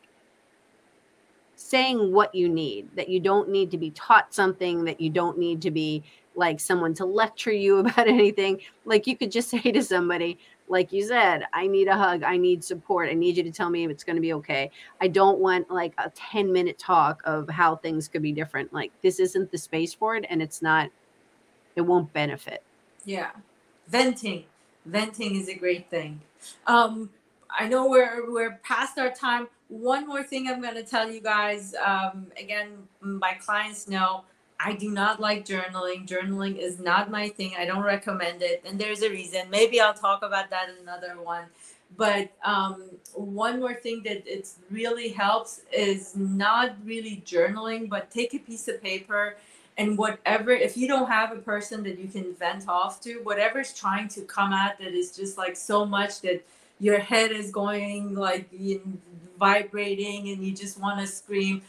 saying 1.57 2.13
what 2.13 2.35
you 2.35 2.49
need 2.49 2.89
that 2.97 3.09
you 3.09 3.21
don't 3.21 3.49
need 3.49 3.71
to 3.71 3.79
be 3.79 3.91
taught 3.91 4.33
something 4.35 4.85
that 4.85 5.01
you 5.01 5.11
don't 5.11 5.39
need 5.39 5.63
to 5.63 5.71
be 5.71 6.03
like 6.35 6.59
someone 6.59 6.95
to 6.95 7.05
lecture 7.05 7.53
you 7.53 7.79
about 7.85 8.09
anything. 8.09 8.61
Like 8.85 9.07
you 9.07 9.17
could 9.17 9.31
just 9.31 9.51
say 9.51 9.61
to 9.61 9.83
somebody 9.83 10.39
like 10.69 10.93
you 10.93 11.05
said 11.05 11.45
i 11.53 11.67
need 11.67 11.89
a 11.89 11.97
hug 11.97 12.23
i 12.23 12.37
need 12.37 12.63
support 12.63 13.11
i 13.11 13.13
need 13.13 13.37
you 13.37 13.43
to 13.43 13.51
tell 13.51 13.69
me 13.69 13.85
if 13.85 13.91
it's 13.91 14.05
going 14.05 14.15
to 14.17 14.23
be 14.23 14.33
okay. 14.33 14.71
I 15.01 15.09
don't 15.09 15.41
want 15.41 15.71
like 15.71 15.93
a 15.99 16.09
10 16.11 16.53
minute 16.53 16.79
talk 16.79 17.21
of 17.25 17.49
how 17.51 17.77
things 17.77 18.09
could 18.09 18.23
be 18.23 18.33
different. 18.33 18.73
Like 18.73 18.93
this 19.03 19.19
isn't 19.19 19.51
the 19.51 19.59
space 19.59 19.93
for 19.93 20.17
it 20.17 20.25
and 20.31 20.41
it's 20.41 20.63
not 20.63 20.89
it 21.75 21.83
won't 21.83 22.13
benefit. 22.13 22.63
yeah. 23.05 23.31
Venting. 23.89 24.45
Venting 24.87 25.37
is 25.37 25.49
a 25.49 25.55
great 25.55 25.91
thing. 25.91 26.21
Um, 26.67 27.11
i 27.59 27.69
know 27.69 27.89
we're 27.89 28.31
we're 28.31 28.61
past 28.63 28.99
our 28.99 29.11
time 29.11 29.49
one 29.69 30.07
more 30.07 30.23
thing 30.23 30.49
i'm 30.49 30.61
going 30.61 30.75
to 30.75 30.83
tell 30.83 31.11
you 31.11 31.21
guys 31.21 31.75
um, 31.85 32.27
again 32.39 32.69
my 33.01 33.35
clients 33.35 33.89
know 33.89 34.25
I 34.65 34.75
do 34.75 34.93
not 34.93 35.19
like 35.19 35.45
journaling. 35.45 36.07
Journaling 36.07 36.57
is 36.57 36.79
not 36.79 37.11
my 37.11 37.29
thing. 37.31 37.55
I 37.59 37.65
don't 37.65 37.83
recommend 37.83 38.43
it. 38.43 38.63
And 38.65 38.79
there's 38.79 39.03
a 39.03 39.11
reason. 39.11 39.51
Maybe 39.51 39.81
I'll 39.81 39.93
talk 39.93 40.23
about 40.23 40.51
that 40.51 40.69
in 40.69 40.77
another 40.83 41.21
one. 41.21 41.47
But 41.97 42.31
um, 42.45 42.85
one 43.13 43.59
more 43.59 43.75
thing 43.75 44.03
that 44.05 44.25
it 44.25 44.49
really 44.71 45.09
helps 45.09 45.63
is 45.73 46.15
not 46.15 46.77
really 46.85 47.25
journaling, 47.27 47.89
but 47.89 48.09
take 48.13 48.35
a 48.35 48.39
piece 48.39 48.69
of 48.69 48.81
paper 48.81 49.37
and 49.79 49.97
whatever, 49.97 50.51
if 50.51 50.77
you 50.77 50.87
don't 50.87 51.09
have 51.09 51.33
a 51.33 51.41
person 51.41 51.83
that 51.85 51.99
you 51.99 52.09
can 52.09 52.35
vent 52.35 52.69
off 52.69 53.01
to, 53.03 53.21
whatever's 53.23 53.73
trying 53.73 54.09
to 54.09 54.21
come 54.23 54.53
out 54.53 54.79
that 54.79 54.93
is 54.93 55.17
just 55.17 55.39
like 55.39 55.57
so 55.57 55.87
much 55.87 56.21
that 56.21 56.45
your 56.83 56.99
head 56.99 57.31
is 57.31 57.51
going 57.51 58.15
like 58.15 58.51
vibrating 59.39 60.29
and 60.29 60.45
you 60.45 60.53
just 60.53 60.79
want 60.81 61.01
to 61.01 61.07
scream 61.07 61.63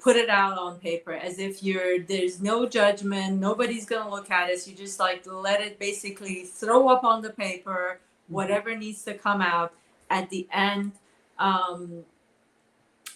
put 0.00 0.14
it 0.14 0.28
out 0.28 0.56
on 0.56 0.78
paper 0.78 1.12
as 1.12 1.38
if 1.38 1.62
you're 1.62 2.00
there's 2.00 2.40
no 2.40 2.68
judgment 2.68 3.40
nobody's 3.40 3.86
gonna 3.86 4.08
look 4.08 4.30
at 4.30 4.48
it 4.50 4.66
you 4.66 4.74
just 4.74 5.00
like 5.00 5.24
let 5.26 5.60
it 5.60 5.78
basically 5.78 6.44
throw 6.44 6.88
up 6.88 7.02
on 7.02 7.22
the 7.22 7.30
paper 7.30 7.98
whatever 8.28 8.76
needs 8.76 9.02
to 9.04 9.14
come 9.14 9.40
out. 9.40 9.72
At 10.08 10.30
the 10.30 10.46
end 10.52 10.92
um, 11.38 12.04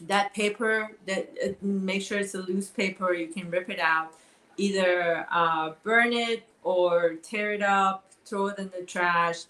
that 0.00 0.34
paper 0.34 0.90
that 1.06 1.30
uh, 1.44 1.48
make 1.62 2.02
sure 2.02 2.18
it's 2.18 2.34
a 2.34 2.38
loose 2.38 2.68
paper 2.68 3.12
you 3.12 3.28
can 3.28 3.48
rip 3.50 3.70
it 3.70 3.78
out. 3.78 4.12
Either 4.56 5.26
uh, 5.30 5.74
burn 5.84 6.12
it 6.12 6.48
or 6.64 7.14
tear 7.22 7.52
it 7.52 7.62
up 7.62 8.06
throw 8.24 8.48
it 8.48 8.58
in 8.58 8.70
the 8.76 8.84
trash 8.84 9.44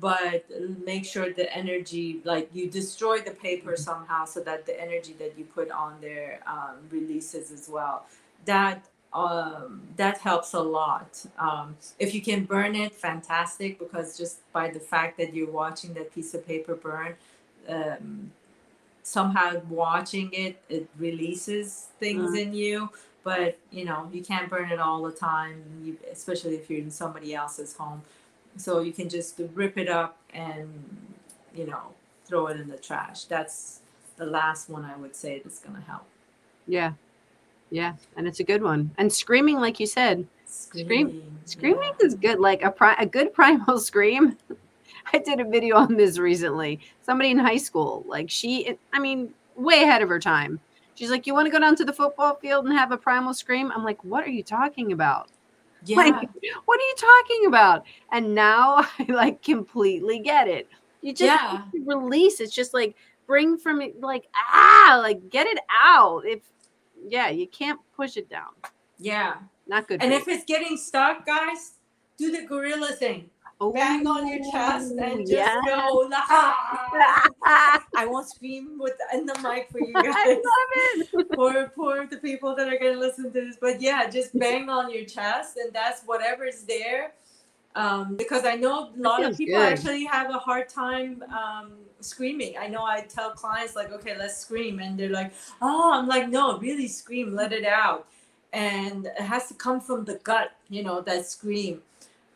but 0.00 0.44
make 0.84 1.04
sure 1.04 1.32
the 1.32 1.52
energy 1.56 2.20
like 2.24 2.48
you 2.52 2.68
destroy 2.70 3.20
the 3.20 3.30
paper 3.30 3.76
somehow 3.76 4.24
so 4.24 4.40
that 4.40 4.66
the 4.66 4.80
energy 4.80 5.14
that 5.18 5.38
you 5.38 5.44
put 5.44 5.70
on 5.70 5.94
there 6.00 6.40
um, 6.46 6.76
releases 6.90 7.50
as 7.50 7.68
well. 7.68 8.06
That 8.44 8.86
um, 9.12 9.82
that 9.96 10.18
helps 10.18 10.54
a 10.54 10.60
lot. 10.60 11.24
Um, 11.38 11.76
if 12.00 12.14
you 12.14 12.20
can 12.20 12.44
burn 12.44 12.74
it 12.74 12.92
fantastic 12.92 13.78
because 13.78 14.18
just 14.18 14.38
by 14.52 14.70
the 14.70 14.80
fact 14.80 15.18
that 15.18 15.32
you're 15.32 15.50
watching 15.50 15.94
that 15.94 16.12
piece 16.14 16.34
of 16.34 16.44
paper 16.46 16.74
burn 16.74 17.14
um, 17.68 18.32
somehow 19.02 19.60
watching 19.68 20.30
it 20.32 20.60
it 20.68 20.88
releases 20.98 21.88
things 22.00 22.30
Mhm. 22.32 22.42
in 22.42 22.54
you. 22.54 22.90
But 23.22 23.58
you 23.70 23.84
know 23.84 24.10
you 24.12 24.22
can't 24.22 24.50
burn 24.50 24.70
it 24.70 24.80
all 24.80 25.02
the 25.02 25.12
time 25.12 25.62
you, 25.84 25.96
especially 26.12 26.56
if 26.56 26.68
you're 26.68 26.80
in 26.80 26.90
somebody 26.90 27.34
else's 27.34 27.74
home 27.76 28.02
so 28.56 28.80
you 28.80 28.92
can 28.92 29.08
just 29.08 29.40
rip 29.54 29.76
it 29.78 29.88
up 29.88 30.16
and 30.32 30.68
you 31.54 31.66
know 31.66 31.92
throw 32.26 32.46
it 32.48 32.58
in 32.60 32.68
the 32.68 32.76
trash 32.76 33.24
that's 33.24 33.80
the 34.16 34.24
last 34.26 34.68
one 34.70 34.84
i 34.84 34.96
would 34.96 35.14
say 35.14 35.40
that's 35.42 35.58
going 35.58 35.74
to 35.76 35.82
help 35.82 36.04
Yeah. 36.66 36.92
Yeah. 37.70 37.94
And 38.16 38.26
it's 38.28 38.40
a 38.40 38.44
good 38.44 38.62
one. 38.62 38.90
And 38.98 39.12
screaming, 39.12 39.58
like 39.58 39.80
you 39.80 39.86
said, 39.86 40.26
screaming 40.46 41.22
screaming 41.44 41.92
is 42.00 42.14
good. 42.14 42.38
Like 42.38 42.62
a, 42.62 42.70
pri- 42.70 42.96
a 42.98 43.06
good 43.06 43.32
primal 43.38 43.78
scream. 43.78 44.36
I 45.12 45.18
did 45.18 45.40
a 45.40 45.44
video 45.44 45.76
on 45.76 45.96
this 45.96 46.18
recently. 46.18 46.78
Somebody 47.02 47.30
in 47.30 47.38
high 47.38 47.56
school, 47.56 48.04
like 48.06 48.30
she, 48.30 48.76
I 48.92 48.98
mean, 49.00 49.34
way 49.56 49.82
ahead 49.82 50.02
of 50.02 50.08
her 50.08 50.20
time. 50.20 50.60
She's 50.94 51.10
like, 51.10 51.26
You 51.26 51.34
want 51.34 51.46
to 51.46 51.50
go 51.50 51.58
down 51.58 51.74
to 51.76 51.84
the 51.84 51.92
football 51.92 52.36
field 52.36 52.66
and 52.66 52.74
have 52.74 52.92
a 52.92 52.96
primal 52.96 53.34
scream? 53.34 53.72
I'm 53.74 53.82
like, 53.82 54.02
What 54.04 54.24
are 54.24 54.30
you 54.30 54.44
talking 54.44 54.92
about? 54.92 55.28
Yeah 55.84 55.96
Like, 55.96 56.28
what 56.64 56.80
are 56.80 56.82
you 56.82 56.94
talking 56.96 57.46
about? 57.46 57.84
And 58.12 58.34
now 58.34 58.76
I 58.98 59.06
like 59.08 59.42
completely 59.42 60.18
get 60.20 60.48
it. 60.48 60.68
You 61.02 61.12
just 61.12 61.32
Yeah. 61.32 61.62
release. 61.86 62.40
It's 62.40 62.54
just 62.54 62.74
like 62.74 62.96
bring 63.26 63.56
from 63.58 63.80
it, 63.82 64.00
like 64.00 64.26
ah, 64.34 64.98
like 65.02 65.28
get 65.30 65.46
it 65.46 65.58
out. 65.70 66.22
If 66.26 66.40
yeah, 67.08 67.28
you 67.28 67.46
can't 67.48 67.80
push 67.96 68.16
it 68.16 68.28
down. 68.30 68.52
yeah 68.98 69.34
Not 69.66 69.88
good. 69.88 70.02
and 70.02 70.12
if 70.12 70.28
it's 70.28 70.44
getting 70.44 70.76
stuck 70.76 71.26
guys 71.26 71.72
do 72.16 72.30
the 72.30 72.46
gorilla 72.46 72.92
thing 72.92 73.28
bang 73.60 74.06
on 74.06 74.26
your 74.28 74.40
chest 74.50 74.92
and 74.92 75.20
just 75.20 75.32
yeah. 75.32 75.60
go 75.66 76.08
"Ah." 76.12 77.82
I 77.96 78.06
won't 78.06 78.28
scream 78.28 78.78
with 78.78 78.94
in 79.12 79.26
the 79.26 79.38
mic 79.42 79.70
for 79.70 79.80
you 79.80 79.92
guys. 79.94 80.04
I 80.06 80.34
love 80.34 80.70
it. 80.74 81.26
for 81.34 81.72
for 81.74 82.06
the 82.06 82.18
people 82.18 82.54
that 82.56 82.68
are 82.68 82.78
going 82.78 82.94
to 82.94 82.98
listen 82.98 83.24
to 83.24 83.30
this 83.30 83.56
but 83.60 83.80
yeah 83.80 84.08
just 84.08 84.36
bang 84.38 84.68
on 84.68 84.90
your 84.90 85.04
chest 85.04 85.56
and 85.56 85.72
that's 85.72 86.02
whatever's 86.02 86.62
there 86.62 87.12
um, 87.76 88.16
because 88.16 88.44
i 88.44 88.54
know 88.54 88.90
a 88.96 89.00
lot 89.00 89.24
of 89.24 89.36
people 89.36 89.58
good. 89.58 89.72
actually 89.72 90.04
have 90.04 90.30
a 90.30 90.38
hard 90.38 90.68
time 90.68 91.22
um, 91.24 91.72
screaming 92.00 92.54
i 92.58 92.66
know 92.66 92.84
i 92.84 93.00
tell 93.00 93.30
clients 93.30 93.74
like 93.74 93.90
okay 93.92 94.16
let's 94.16 94.36
scream 94.36 94.78
and 94.78 94.98
they're 94.98 95.10
like 95.10 95.32
oh 95.62 95.92
i'm 95.92 96.06
like 96.06 96.28
no 96.28 96.58
really 96.58 96.88
scream 96.88 97.34
let 97.34 97.52
it 97.52 97.64
out 97.64 98.06
and 98.52 99.06
it 99.06 99.20
has 99.20 99.48
to 99.48 99.54
come 99.54 99.80
from 99.80 100.04
the 100.04 100.14
gut 100.22 100.52
you 100.68 100.82
know 100.82 101.00
that 101.00 101.26
scream 101.26 101.82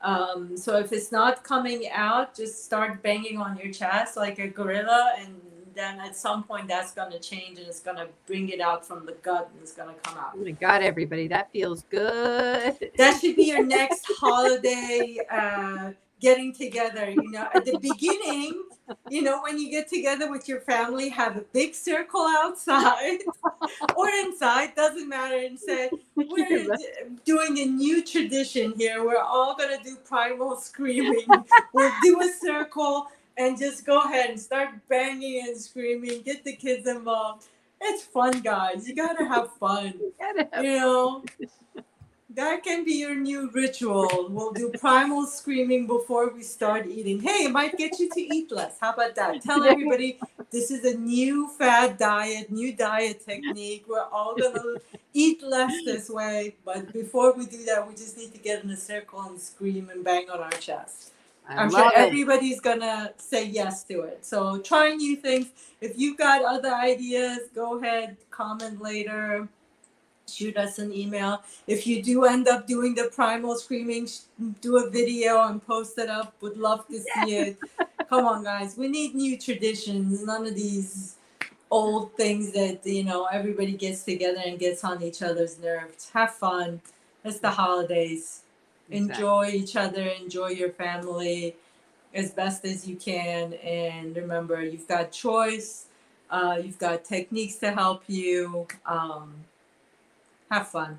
um, 0.03 0.57
so 0.57 0.79
if 0.79 0.93
it's 0.93 1.11
not 1.13 1.43
coming 1.45 1.89
out 1.93 2.35
just 2.35 2.65
start 2.65 3.03
banging 3.03 3.39
on 3.39 3.57
your 3.57 3.73
chest 3.73 4.17
like 4.17 4.39
a 4.39 4.49
gorilla 4.49 5.13
and 5.19 5.35
then 5.75 6.01
at 6.01 6.17
some 6.17 6.43
point 6.43 6.67
that's 6.67 6.91
going 6.93 7.11
to 7.11 7.21
change 7.21 7.59
and 7.59 7.69
it's 7.69 7.79
going 7.81 7.97
to 7.97 8.09
bring 8.27 8.49
it 8.49 8.61
out 8.61 8.85
from 8.85 9.07
the 9.07 9.13
gut 9.23 9.49
and 9.53 9.63
it's 9.63 9.73
going 9.73 9.89
to 9.95 10.01
come 10.01 10.19
out 10.19 10.33
Oh 10.35 10.43
my 10.45 10.51
god, 10.51 10.83
everybody, 10.83 11.29
that 11.29 11.53
feels 11.53 11.85
good. 11.85 12.91
that 12.99 13.21
should 13.21 13.37
be 13.37 13.45
your 13.45 13.65
next 13.65 14.05
holiday 14.19 15.19
uh, 15.31 15.93
getting 16.21 16.53
together 16.53 17.11
you 17.11 17.31
know 17.31 17.49
at 17.55 17.65
the 17.65 17.79
beginning 17.79 18.63
you 19.11 19.23
know 19.23 19.41
when 19.43 19.59
you 19.59 19.71
get 19.71 19.89
together 19.89 20.31
with 20.31 20.49
your 20.49 20.61
family 20.61 21.09
have 21.09 21.37
a 21.37 21.45
big 21.53 21.75
circle 21.75 22.23
outside 22.23 23.19
or 23.97 24.09
inside 24.09 24.75
doesn't 24.75 25.09
matter 25.09 25.39
and 25.39 25.59
say 25.59 25.91
we're 26.15 26.67
doing 27.25 27.59
a 27.59 27.65
new 27.65 28.03
tradition 28.05 28.73
here. 28.77 29.05
We're 29.05 29.23
all 29.23 29.57
going 29.57 29.77
to 29.77 29.85
do 29.85 29.97
primal 29.97 30.57
screaming. 30.57 31.27
We'll 31.73 31.93
do 32.03 32.21
a 32.21 32.33
circle 32.41 33.09
and 33.37 33.59
just 33.59 33.87
go 33.87 34.01
ahead 34.01 34.31
and 34.31 34.41
start 34.41 34.71
banging 34.89 35.47
and 35.47 35.57
screaming 35.57 36.23
get 36.23 36.43
the 36.45 36.57
kids 36.57 36.89
involved. 36.89 37.47
It's 37.81 38.03
fun 38.03 38.41
guys. 38.41 38.89
You 38.89 38.97
gotta 38.97 39.25
have 39.25 39.53
fun 39.55 39.95
you 40.61 40.79
know 40.79 41.25
That 42.39 42.63
can 42.63 42.85
be 42.85 42.93
your 42.93 43.17
new 43.17 43.51
ritual. 43.51 44.29
We'll 44.31 44.53
do 44.53 44.71
primal 44.79 45.27
screaming 45.27 45.89
before 45.89 46.31
we 46.33 46.45
start 46.45 46.87
eating. 46.87 47.21
Hey, 47.21 47.47
it 47.47 47.51
might 47.51 47.77
get 47.77 47.99
you 47.99 48.09
to 48.11 48.21
eat 48.21 48.53
less. 48.53 48.77
How 48.81 48.93
about 48.93 49.17
that? 49.17 49.43
Tell 49.43 49.65
everybody 49.65 50.21
this 50.53 50.71
is 50.71 50.85
a 50.85 50.97
new 50.97 51.49
fad 51.49 51.99
diet, 51.99 52.53
new 52.53 52.73
diet 52.73 53.27
technique. 53.27 53.87
We're 53.89 54.07
all 54.13 54.37
gonna 54.37 54.77
eat 55.15 55.43
less 55.43 55.73
this 55.85 56.09
way. 56.09 56.55
But 56.65 56.93
before 56.93 57.33
we 57.33 57.45
do 57.45 57.65
that, 57.65 57.89
we 57.89 57.95
just 57.97 58.17
need 58.17 58.33
to 58.35 58.39
get 58.39 58.63
in 58.63 58.71
a 58.71 58.77
circle 58.77 59.21
and 59.23 59.41
scream 59.41 59.91
and 59.91 60.05
bang 60.05 60.31
on 60.31 60.39
our 60.39 60.51
chest. 60.51 61.11
I 61.49 61.57
I'm 61.57 61.73
sure 61.73 61.89
it. 61.89 61.97
everybody's 61.97 62.61
gonna 62.61 63.15
say 63.17 63.47
yes 63.47 63.83
to 63.91 64.03
it. 64.03 64.25
So 64.25 64.59
try 64.59 64.95
new 64.95 65.17
things. 65.17 65.49
If 65.81 65.99
you've 65.99 66.19
got 66.19 66.45
other 66.45 66.73
ideas, 66.73 67.49
go 67.53 67.81
ahead, 67.81 68.17
comment 68.31 68.81
later, 68.81 69.49
shoot 70.29 70.57
us 70.57 70.79
an 70.79 70.93
email. 70.93 71.43
If 71.67 71.87
you 71.87 72.03
do 72.03 72.25
end 72.25 72.49
up 72.49 72.67
doing 72.67 72.95
the 72.95 73.11
primal 73.15 73.57
screaming, 73.57 74.09
do 74.61 74.77
a 74.79 74.91
video 74.91 75.43
and 75.47 75.65
post 75.67 75.99
it 75.99 76.09
up. 76.09 76.35
Would 76.41 76.57
love 76.57 76.87
to 76.89 77.01
see 77.01 77.37
it. 77.37 77.59
Come 78.09 78.25
on, 78.27 78.45
guys, 78.45 78.77
we 78.77 78.89
need 78.89 79.15
new 79.15 79.39
traditions. 79.39 80.25
None 80.25 80.47
of 80.47 80.55
these 80.55 81.17
old 81.71 82.15
things 82.15 82.53
that 82.53 82.81
you 82.87 83.05
know 83.05 83.27
everybody 83.27 83.73
gets 83.73 84.03
together 84.05 84.41
and 84.45 84.59
gets 84.59 84.85
on 84.85 85.03
each 85.03 85.23
other's 85.23 85.59
nerves. 85.59 86.11
Have 86.15 86.35
fun. 86.35 86.81
It's 87.25 87.41
the 87.41 87.51
holidays 87.51 88.43
Exactly. 88.91 89.15
enjoy 89.15 89.51
each 89.53 89.77
other 89.77 90.03
enjoy 90.03 90.49
your 90.49 90.71
family 90.71 91.55
as 92.15 92.31
best 92.31 92.65
as 92.65 92.87
you 92.89 92.97
can 92.97 93.53
and 93.55 94.17
remember 94.17 94.63
you've 94.63 94.89
got 94.89 95.13
choice 95.13 95.87
uh, 96.31 96.59
you've 96.63 96.79
got 96.79 97.05
techniques 97.05 97.57
to 97.57 97.71
help 97.71 98.03
you 98.07 98.67
um, 98.87 99.35
have 100.51 100.69
fun 100.69 100.99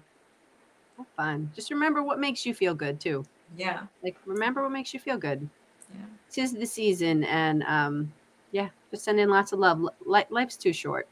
Have 0.98 1.08
fun. 1.16 1.52
Just 1.56 1.72
remember 1.72 2.04
what 2.04 2.20
makes 2.20 2.46
you 2.46 2.54
feel 2.54 2.74
good 2.74 3.00
too. 3.00 3.26
yeah 3.58 3.82
Like 4.04 4.18
remember 4.26 4.62
what 4.62 4.72
makes 4.72 4.94
you 4.94 5.00
feel 5.00 5.18
good. 5.18 5.48
Yeah. 5.94 6.06
Tis 6.32 6.54
the 6.54 6.66
season, 6.66 7.24
and 7.24 7.64
um, 7.64 8.14
yeah, 8.52 8.70
just 8.92 9.04
send 9.04 9.20
in 9.20 9.30
lots 9.30 9.52
of 9.52 9.60
love. 9.60 9.82
Li- 10.06 10.26
life's 10.30 10.56
too 10.58 10.74
short. 10.74 11.08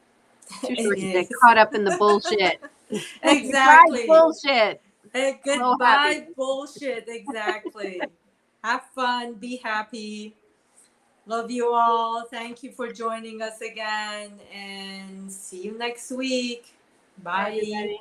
Too 0.64 0.76
short 0.76 0.96
to 0.98 1.12
get 1.12 1.28
caught 1.42 1.58
up 1.58 1.74
in 1.74 1.84
the 1.84 1.94
bullshit. 1.98 2.60
exactly 3.22 4.04
bullshit. 4.08 4.80
hey, 5.12 5.40
goodbye 5.44 5.76
happy. 5.84 6.26
bullshit 6.36 7.04
exactly 7.08 8.00
have 8.64 8.84
fun 8.94 9.34
be 9.34 9.56
happy 9.56 10.34
love 11.26 11.50
you 11.50 11.72
all 11.72 12.24
thank 12.30 12.62
you 12.62 12.72
for 12.72 12.90
joining 12.92 13.42
us 13.42 13.60
again 13.60 14.32
and 14.54 15.30
see 15.30 15.62
you 15.62 15.76
next 15.78 16.10
week 16.10 16.74
bye. 17.22 17.48
everybody. 17.48 18.00